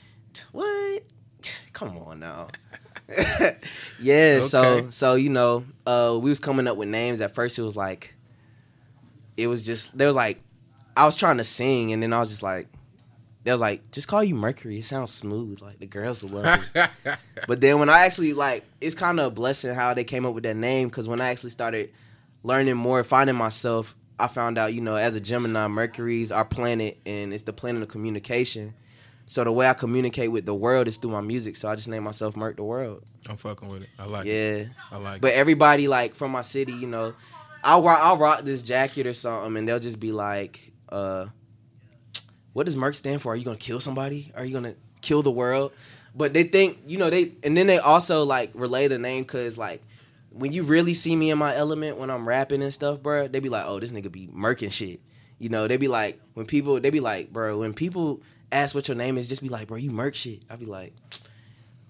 [0.52, 1.02] What?
[1.72, 2.48] Come on now.
[4.00, 7.20] yeah, so so you know, uh we was coming up with names.
[7.20, 8.14] At first it was like
[9.36, 10.40] it was just there was like
[10.96, 12.66] I was trying to sing and then I was just like
[13.48, 14.78] they was like, just call you Mercury.
[14.80, 15.62] It sounds smooth.
[15.62, 16.90] Like the girls will love it.
[17.48, 20.34] but then when I actually like it's kind of a blessing how they came up
[20.34, 21.90] with that name because when I actually started
[22.42, 26.98] learning more, finding myself, I found out, you know, as a Gemini, Mercury's our planet
[27.06, 28.74] and it's the planet of communication.
[29.24, 31.56] So the way I communicate with the world is through my music.
[31.56, 33.02] So I just named myself Merc the World.
[33.30, 33.88] I'm fucking with it.
[33.98, 34.68] I like it.
[34.68, 34.72] Yeah.
[34.92, 35.36] I like But it.
[35.36, 37.14] everybody like from my city, you know,
[37.64, 41.26] I'll I'll rock this jacket or something, and they'll just be like, uh,
[42.52, 43.32] "What does Merc stand for?
[43.32, 44.32] Are you gonna kill somebody?
[44.36, 45.72] Are you gonna kill the world?"
[46.14, 49.56] But they think, you know, they and then they also like relay the name because
[49.58, 49.82] like
[50.30, 53.40] when you really see me in my element when I'm rapping and stuff, bro, they
[53.40, 55.00] be like, "Oh, this nigga be murking shit."
[55.38, 58.88] You know, they be like when people they be like, "Bro, when people ask what
[58.88, 60.94] your name is, just be like, bro, you murk shit." I be like.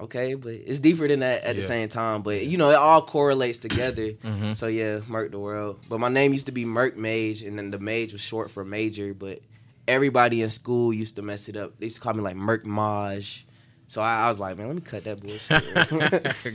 [0.01, 2.23] Okay, but it's deeper than that at the same time.
[2.23, 4.13] But you know, it all correlates together.
[4.23, 4.55] Mhm.
[4.55, 5.81] So yeah, Merc the world.
[5.89, 8.65] But my name used to be Merc Mage, and then the Mage was short for
[8.65, 9.13] Major.
[9.13, 9.41] But
[9.89, 11.73] everybody in school used to mess it up.
[11.81, 13.45] They used to call me like Merc Maj.
[13.89, 15.49] So I, I was like, man, let me cut that bullshit.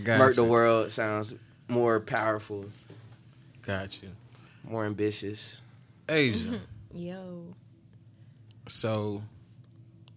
[0.05, 0.17] Gotcha.
[0.19, 1.33] Merc the world sounds
[1.67, 2.65] more powerful,
[3.63, 4.09] Got you,
[4.63, 5.59] more ambitious.
[6.07, 6.49] Asia.
[6.49, 6.97] Mm-hmm.
[6.97, 7.43] Yo.
[8.67, 9.23] so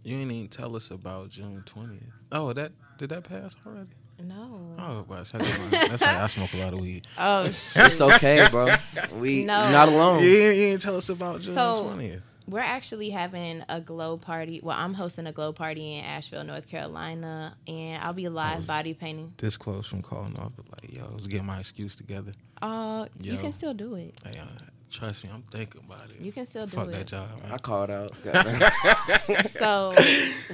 [0.04, 2.00] you ain't even tell us about June 20th.
[2.32, 3.88] Oh, that did that pass already?
[4.22, 4.74] No.
[4.78, 7.06] Oh, gosh, I that's why I smoke a lot of weed.
[7.18, 8.68] Oh It's okay, bro.
[9.14, 9.62] We No.
[9.62, 10.22] you're not alone.
[10.22, 12.22] You ain't, you ain't tell us about June So- 20th.
[12.48, 14.60] We're actually having a glow party.
[14.62, 18.94] Well, I'm hosting a glow party in Asheville, North Carolina, and I'll be live body
[18.94, 19.32] painting.
[19.36, 22.32] This close from calling off, but like, yo, let's get my excuse together.
[22.62, 24.14] Uh, you can still do it.
[24.24, 24.46] Hey, uh,
[24.90, 26.20] trust me, I'm thinking about it.
[26.20, 26.92] You can still do Fuck it.
[26.92, 27.52] that job, Man.
[27.52, 28.16] I called out.
[29.58, 29.92] so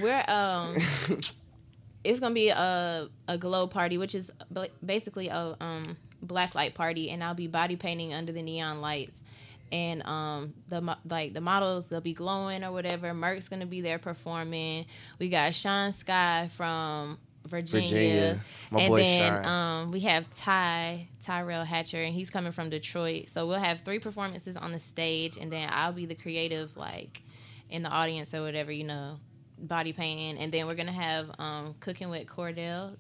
[0.01, 0.77] we're um
[2.05, 4.31] it's gonna be a a glow party which is
[4.85, 9.15] basically a um black light party and i'll be body painting under the neon lights
[9.73, 13.99] and um the like the models they'll be glowing or whatever merc's gonna be there
[13.99, 14.87] performing
[15.19, 18.41] we got sean sky from virginia, Virginia.
[18.71, 19.47] My and boy then Sean.
[19.47, 23.99] um we have ty tyrell hatcher and he's coming from detroit so we'll have three
[23.99, 27.23] performances on the stage and then i'll be the creative like
[27.71, 29.19] in the audience or whatever, you know,
[29.59, 32.97] body painting, and then we're gonna have um, cooking with Cordell.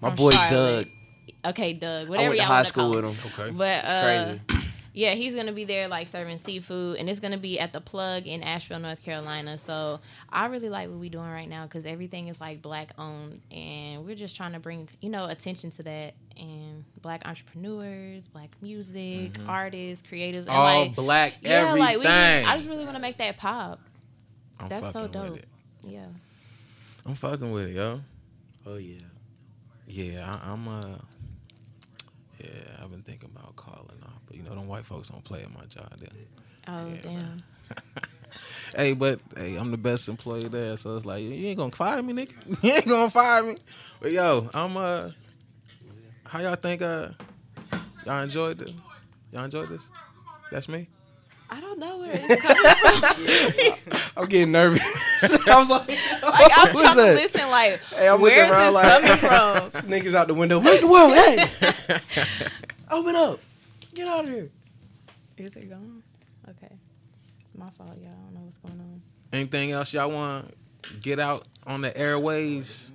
[0.00, 0.88] My boy Charlotte.
[0.88, 1.50] Doug.
[1.52, 2.06] Okay, Doug.
[2.06, 3.14] I Whatever went to y'all high school call with him.
[3.14, 3.32] him.
[3.38, 3.50] Okay.
[3.50, 4.57] But It's uh, crazy.
[4.92, 8.26] Yeah, he's gonna be there like serving seafood, and it's gonna be at the Plug
[8.26, 9.58] in Asheville, North Carolina.
[9.58, 13.40] So I really like what we're doing right now because everything is like black owned,
[13.50, 18.50] and we're just trying to bring you know attention to that and black entrepreneurs, black
[18.60, 21.78] music, artists, creatives, and All like black yeah, everything.
[21.80, 22.06] like we.
[22.06, 23.80] I just really want to make that pop.
[24.60, 25.38] I'm That's so fucking with dope.
[25.38, 25.48] it.
[25.84, 26.06] Yeah.
[27.06, 28.00] I'm fucking with it, yo.
[28.66, 28.98] Oh yeah.
[29.86, 30.82] Yeah, I, I'm uh,
[32.40, 35.40] yeah, I've been thinking about calling off, but you know, them white folks don't play
[35.42, 35.92] at my job.
[35.98, 36.10] Then.
[36.68, 37.36] Oh Yeah, damn.
[38.76, 42.02] Hey, but hey, I'm the best employee there, so it's like you ain't gonna fire
[42.02, 42.32] me, nigga.
[42.62, 43.56] You ain't gonna fire me.
[44.00, 45.10] But yo, I'm uh,
[46.26, 47.08] how y'all think uh,
[48.04, 48.72] y'all enjoyed this?
[49.32, 49.88] Y'all enjoyed this?
[50.52, 50.88] That's me.
[51.50, 54.10] I don't know where it's coming from.
[54.16, 54.82] I'm getting nervous.
[55.48, 57.48] I was like, like I'm Who's trying to listen.
[57.50, 58.64] Like, Hey, I'm where is looking
[59.12, 59.90] this around like- coming from?
[59.90, 60.58] Niggas out the window.
[60.58, 61.12] Where's the world?
[61.14, 61.46] Hey,
[62.90, 63.40] open up.
[63.94, 64.50] Get out of here.
[65.38, 66.02] Is it gone?
[66.48, 66.74] Okay.
[67.40, 68.10] It's my fault, y'all.
[68.10, 69.02] I don't know what's going on.
[69.32, 72.90] Anything else y'all want to get out on the airwaves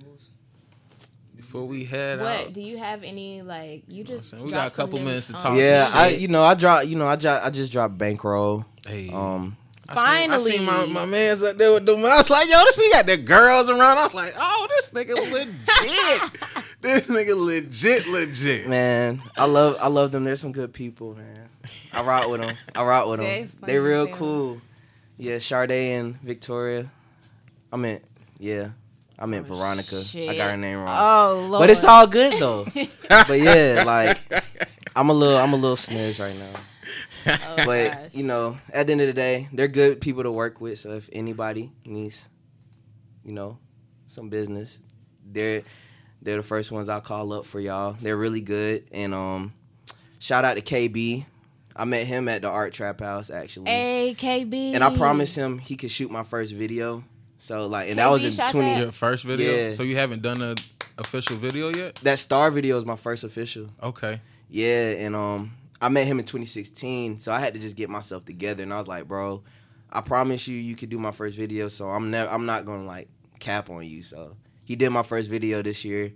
[1.54, 2.52] before we head What out?
[2.52, 3.84] do you have any like?
[3.86, 4.42] You just saying?
[4.42, 6.96] We got a couple minutes to um, talk Yeah, I you know I dropped you
[6.96, 8.64] know I dropped, I just dropped bankroll.
[8.84, 9.56] Hey, Um,
[9.88, 10.92] I seen- I seen, Finally.
[10.92, 11.98] my, my man's up there with them.
[12.04, 13.98] I was like, yo, this he got the girls around.
[13.98, 16.76] I was like, oh, this nigga legit.
[16.80, 18.68] this nigga legit, legit.
[18.68, 20.24] Man, I love I love them.
[20.24, 21.48] They're some good people, man.
[21.92, 22.56] I rock with them.
[22.74, 23.50] I rock with them.
[23.62, 24.60] They real cool.
[25.18, 26.90] Yeah, Sade and Victoria.
[27.72, 28.02] I meant
[28.40, 28.70] yeah.
[29.18, 29.96] I meant Veronica.
[30.14, 30.88] I Oh, got her name wrong.
[30.98, 31.60] Oh lord.
[31.60, 32.64] but it's all good though.
[33.08, 34.18] but yeah, like
[34.96, 36.52] I'm a little I'm a little snizz right now.
[37.26, 38.10] Oh, But gosh.
[38.12, 40.78] you know, at the end of the day, they're good people to work with.
[40.78, 42.28] So if anybody needs,
[43.24, 43.58] you know,
[44.08, 44.78] some business,
[45.24, 45.62] they're
[46.20, 47.96] they're the first ones I call up for y'all.
[48.00, 48.84] They're really good.
[48.92, 49.52] And um,
[50.18, 51.24] shout out to KB.
[51.76, 54.74] I met him at the Art Trap House actually, AKB.
[54.74, 57.02] and I promised him he could shoot my first video.
[57.44, 58.80] So like, and that was in twenty.
[58.80, 59.54] Your first video.
[59.54, 59.72] Yeah.
[59.74, 60.54] So you haven't done a
[60.96, 61.96] official video yet?
[61.96, 63.68] That star video is my first official.
[63.82, 64.18] Okay.
[64.48, 68.24] Yeah, and um, I met him in 2016, so I had to just get myself
[68.24, 69.42] together, and I was like, bro,
[69.92, 72.86] I promise you, you could do my first video, so I'm never, I'm not gonna
[72.86, 73.08] like
[73.40, 74.02] cap on you.
[74.02, 76.14] So he did my first video this year.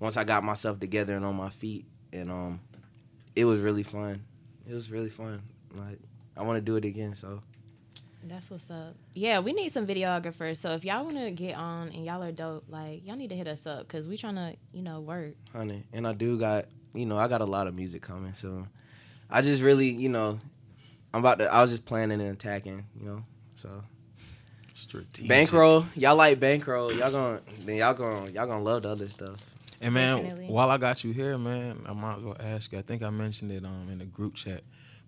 [0.00, 2.60] Once I got myself together and on my feet, and um,
[3.36, 4.24] it was really fun.
[4.66, 5.42] It was really fun.
[5.74, 5.98] Like
[6.34, 7.14] I want to do it again.
[7.14, 7.42] So
[8.24, 8.94] That's what's up.
[9.14, 10.58] Yeah, we need some videographers.
[10.58, 13.36] So if y'all want to get on and y'all are dope, like y'all need to
[13.36, 15.34] hit us up because we trying to, you know, work.
[15.52, 18.34] honey, and I do got, you know, I got a lot of music coming.
[18.34, 18.66] So
[19.28, 20.38] I just really, you know,
[21.12, 21.52] I'm about to.
[21.52, 23.24] I was just planning and attacking, you know.
[23.56, 23.82] So
[24.82, 25.28] Strategic.
[25.28, 26.92] Bankroll, y'all like bankroll.
[26.92, 29.38] Y'all gonna then y'all gonna y'all gonna love the other stuff.
[29.80, 30.46] And man, Definitely.
[30.46, 32.78] while I got you here, man, I might as well ask you.
[32.78, 34.62] I think I mentioned it um in the group chat.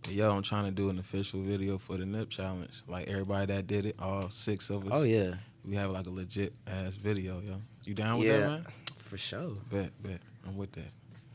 [0.05, 2.82] But yo, I'm trying to do an official video for the Nip Challenge.
[2.86, 4.90] Like everybody that did it, all six of us.
[4.92, 5.34] Oh yeah,
[5.64, 7.57] We have like a legit ass video, yo.
[7.84, 8.66] You down with yeah, that, man?
[8.98, 9.52] for sure.
[9.70, 10.20] Bet, bet.
[10.46, 10.90] I'm with that.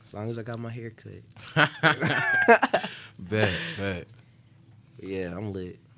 [0.05, 1.71] As long as I got my hair cut.
[3.19, 4.07] bet, bet.
[4.97, 5.79] But yeah, I'm lit.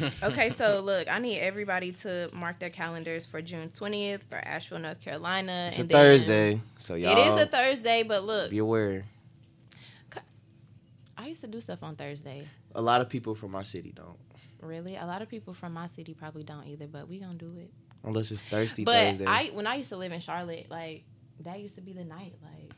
[0.22, 4.78] Okay, so look, I need everybody to mark their calendars for June 20th for Asheville,
[4.78, 5.66] North Carolina.
[5.68, 9.04] It's a and then- Thursday, so y'all It is a Thursday, but look, be aware.
[11.20, 12.48] I used to do stuff on Thursday.
[12.74, 14.16] A lot of people from my city don't,
[14.62, 17.54] Really, a lot of people from my city probably don't either, but we gonna do
[17.58, 17.70] it.
[18.04, 19.26] unless it's thirsty But Thursday.
[19.26, 21.04] I, when I used to live in Charlotte, like
[21.40, 22.34] that used to be the night.
[22.42, 22.72] Like,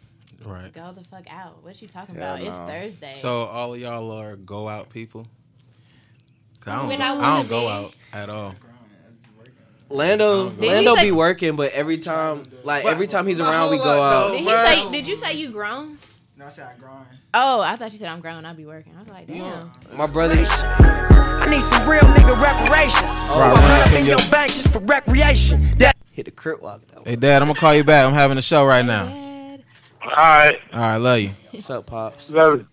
[0.44, 0.72] Right.
[0.72, 1.62] go the fuck out.
[1.62, 2.46] What you talking Hell about?
[2.46, 2.56] It's.
[2.72, 3.14] Thursday.
[3.14, 5.26] So all of y'all are go out people.
[6.66, 8.54] I don't, When go, I I, don't go out at all.
[9.88, 13.84] Lando, Lando say- be working, but every time, like every time he's around, we go
[14.02, 14.32] out.
[14.32, 15.98] did, he say, did you say you grown?
[16.42, 17.06] No, I said I grind.
[17.34, 18.44] Oh, I thought you said I'm grown.
[18.44, 18.94] I'll be working.
[18.96, 19.70] I was like, damn.
[19.96, 23.10] My brother, I need some real nigga reparations.
[23.30, 23.88] Oh, Or man.
[23.88, 25.64] I'm in your bank just for recreation.
[25.78, 26.80] That hit the crip walk.
[26.88, 27.04] Though.
[27.06, 28.04] Hey, Dad, I'm gonna call you back.
[28.08, 29.04] I'm having a show right now.
[29.06, 29.62] Dad.
[30.02, 31.30] All right, All right, love you.
[31.52, 32.28] What's up, pops?
[32.28, 32.66] love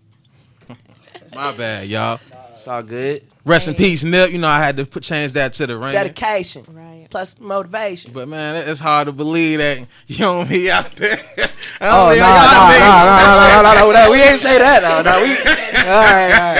[0.70, 0.76] it.
[1.36, 2.20] My bad, y'all.
[2.54, 3.22] It's all good.
[3.46, 4.32] Rest in peace, Nip.
[4.32, 5.92] You know I had to put change that to the ring.
[5.92, 7.06] Dedication Right.
[7.12, 8.14] plus motivation.
[8.14, 11.22] But man, it's hard to believe that you don't be out there.
[11.82, 14.84] Oh, oh, no, no, no, no, no, no, no, no, we ain't say that.
[14.84, 15.30] No, no, we.
[15.80, 16.56] All right, all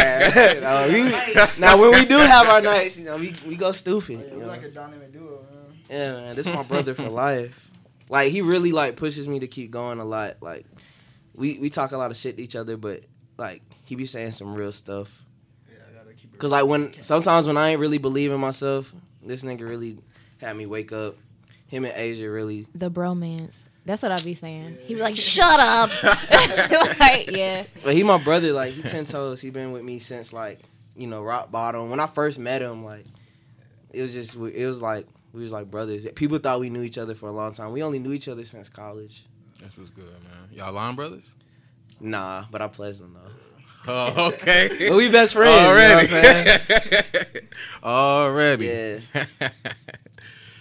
[0.46, 0.62] right.
[0.62, 4.20] No, we, now, when we do have our nights, you know, we, we go stupid.
[4.20, 4.48] Yeah, You we're know?
[4.48, 5.78] like a dynamic duo, man.
[5.90, 7.70] Yeah, man, this is my brother for life.
[8.10, 10.38] Like he really like pushes me to keep going a lot.
[10.42, 10.66] Like
[11.36, 13.04] we we talk a lot of shit to each other, but
[13.38, 15.12] like he be saying some real stuff.
[15.70, 16.40] Yeah, I gotta keep it.
[16.40, 18.92] Cause like when sometimes when I ain't really believe in myself,
[19.24, 20.00] this nigga really
[20.38, 21.18] had me wake up.
[21.68, 22.66] Him and Asia really.
[22.74, 23.58] The bromance.
[23.86, 24.78] That's what I be saying.
[24.84, 25.90] He be like, shut up.
[27.00, 27.64] like, yeah.
[27.84, 28.54] But he my brother.
[28.54, 29.42] Like he ten toes.
[29.42, 30.60] He been with me since like
[30.96, 31.90] you know rock bottom.
[31.90, 33.06] When I first met him, like
[33.92, 36.06] it was just it was like we was like brothers.
[36.16, 37.72] People thought we knew each other for a long time.
[37.72, 39.26] We only knew each other since college.
[39.62, 40.50] That's what's good, man.
[40.52, 41.34] Y'all line brothers?
[42.00, 43.32] Nah, but I pledged them though.
[43.88, 44.70] Oh, okay.
[44.90, 45.62] But we best friends.
[45.62, 47.48] you know what I'm saying?
[47.84, 48.66] Already.
[48.66, 49.00] Yeah.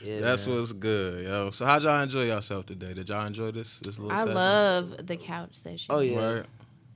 [0.08, 0.56] Yeah, That's man.
[0.58, 1.50] what's good, yo.
[1.50, 2.94] So how'd y'all enjoy yourself today?
[2.94, 4.34] Did y'all enjoy this this little I session?
[4.34, 5.94] love the couch session.
[5.94, 6.46] Oh yeah, Right.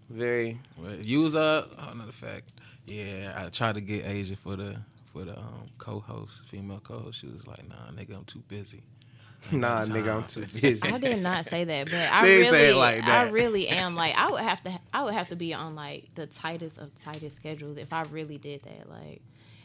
[0.08, 0.58] very.
[0.78, 2.44] Well, You was uh another fact.
[2.86, 4.76] Yeah, I tried to get Asia for the
[5.12, 7.20] for the um, co-host, female co-host.
[7.20, 8.82] She was like, "Nah, nigga, I'm too busy."
[9.52, 10.88] Nah, got nigga, I'm too busy.
[10.88, 13.94] I did not say that, but I She say it really, like I really am
[13.96, 16.90] like I would have to, I would have to be on like the tightest of
[17.04, 18.88] tightest schedules if I really did that.
[18.88, 19.20] Like,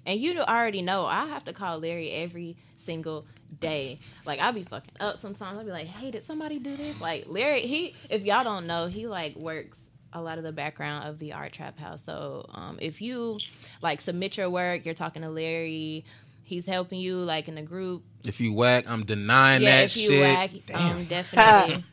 [0.07, 3.27] and you already know I have to call Larry every single
[3.59, 3.99] day.
[4.25, 5.57] Like I'll be fucking up sometimes.
[5.57, 6.99] I'll be like, hey, did somebody do this?
[6.99, 9.79] Like Larry, he, if y'all don't know, he like works
[10.13, 12.01] a lot of the background of the art trap house.
[12.03, 13.39] So um, if you
[13.81, 16.05] like submit your work, you're talking to Larry.
[16.47, 19.97] He's helping you like in the group If you whack, I'm denying yeah, that if
[19.97, 20.21] you shit.
[20.21, 20.95] whack, Damn.
[20.97, 21.83] um, definitely.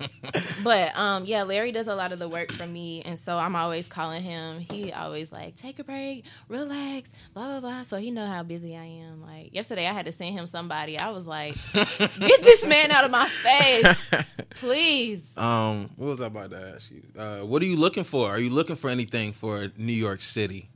[0.62, 3.56] but um, yeah, Larry does a lot of the work for me, and so I'm
[3.56, 4.60] always calling him.
[4.60, 7.82] He always like take a break, relax, blah blah blah.
[7.82, 9.22] So he know how busy I am.
[9.22, 11.00] Like yesterday, I had to send him somebody.
[11.00, 14.06] I was like, get this man out of my face,
[14.50, 15.36] please.
[15.36, 17.02] Um, what was I about to ask you?
[17.18, 18.30] Uh, what are you looking for?
[18.30, 20.70] Are you looking for anything for New York City,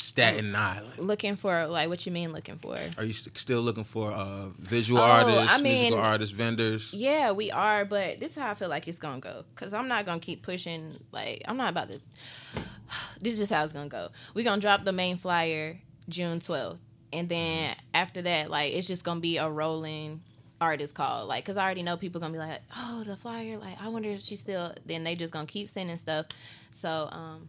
[0.00, 0.98] Staten Island?
[0.98, 2.76] Looking for like what you mean looking for?
[2.98, 6.92] Are you st- still looking for uh, visual Oh, artists, I mean- musical artists, vendors?
[6.92, 9.44] Yeah, we are, but this is how I feel like it's gonna go.
[9.56, 10.98] Cause I'm not gonna keep pushing.
[11.12, 12.00] Like I'm not about to.
[13.20, 14.08] This is just how it's gonna go.
[14.34, 15.78] We're gonna drop the main flyer
[16.08, 16.78] June 12th,
[17.12, 20.22] and then after that, like it's just gonna be a rolling
[20.60, 21.26] artist call.
[21.26, 23.58] Like, cause I already know people gonna be like, oh, the flyer.
[23.58, 24.74] Like, I wonder if she's still.
[24.86, 26.26] Then they just gonna keep sending stuff.
[26.72, 27.48] So, um,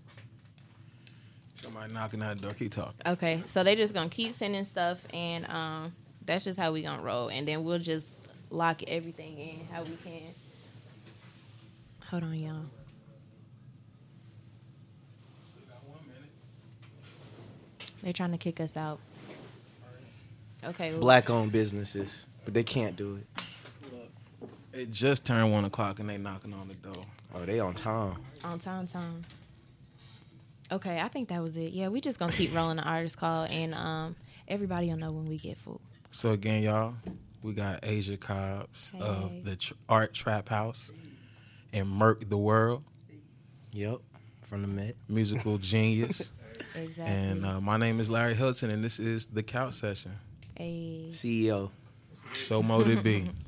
[1.62, 2.54] Somebody knocking at the door.
[2.54, 2.94] Keep talking.
[3.06, 5.94] Okay, so they just gonna keep sending stuff, and um,
[6.26, 8.08] that's just how we gonna roll, and then we'll just
[8.50, 10.34] lock everything in how we can.
[12.10, 12.66] Hold on, y'all.
[18.04, 19.00] They're trying to kick us out.
[20.64, 23.44] Okay, Black owned businesses, but they can't do it.
[24.74, 27.06] It just turned one o'clock and they knocking on the door.
[27.36, 28.16] Oh, they on time.
[28.44, 29.24] on time, time.
[30.72, 31.74] Okay, I think that was it.
[31.74, 34.16] Yeah, we just gonna keep rolling the artist call, and um,
[34.48, 35.82] everybody will know when we get full.
[36.12, 36.94] So again, y'all,
[37.44, 39.00] we got Asia Cobbs Hey.
[39.00, 40.92] of the tr- Art Trap House
[41.74, 42.84] and Merc the World,
[43.74, 43.98] Yep,
[44.44, 44.96] from the Met.
[45.10, 46.32] musical genius.
[46.74, 47.04] Exactly.
[47.04, 50.12] And uh, my name is Larry Hilton, and this is the Couch Session.
[50.58, 51.70] a CEO.
[52.34, 53.30] So motive be.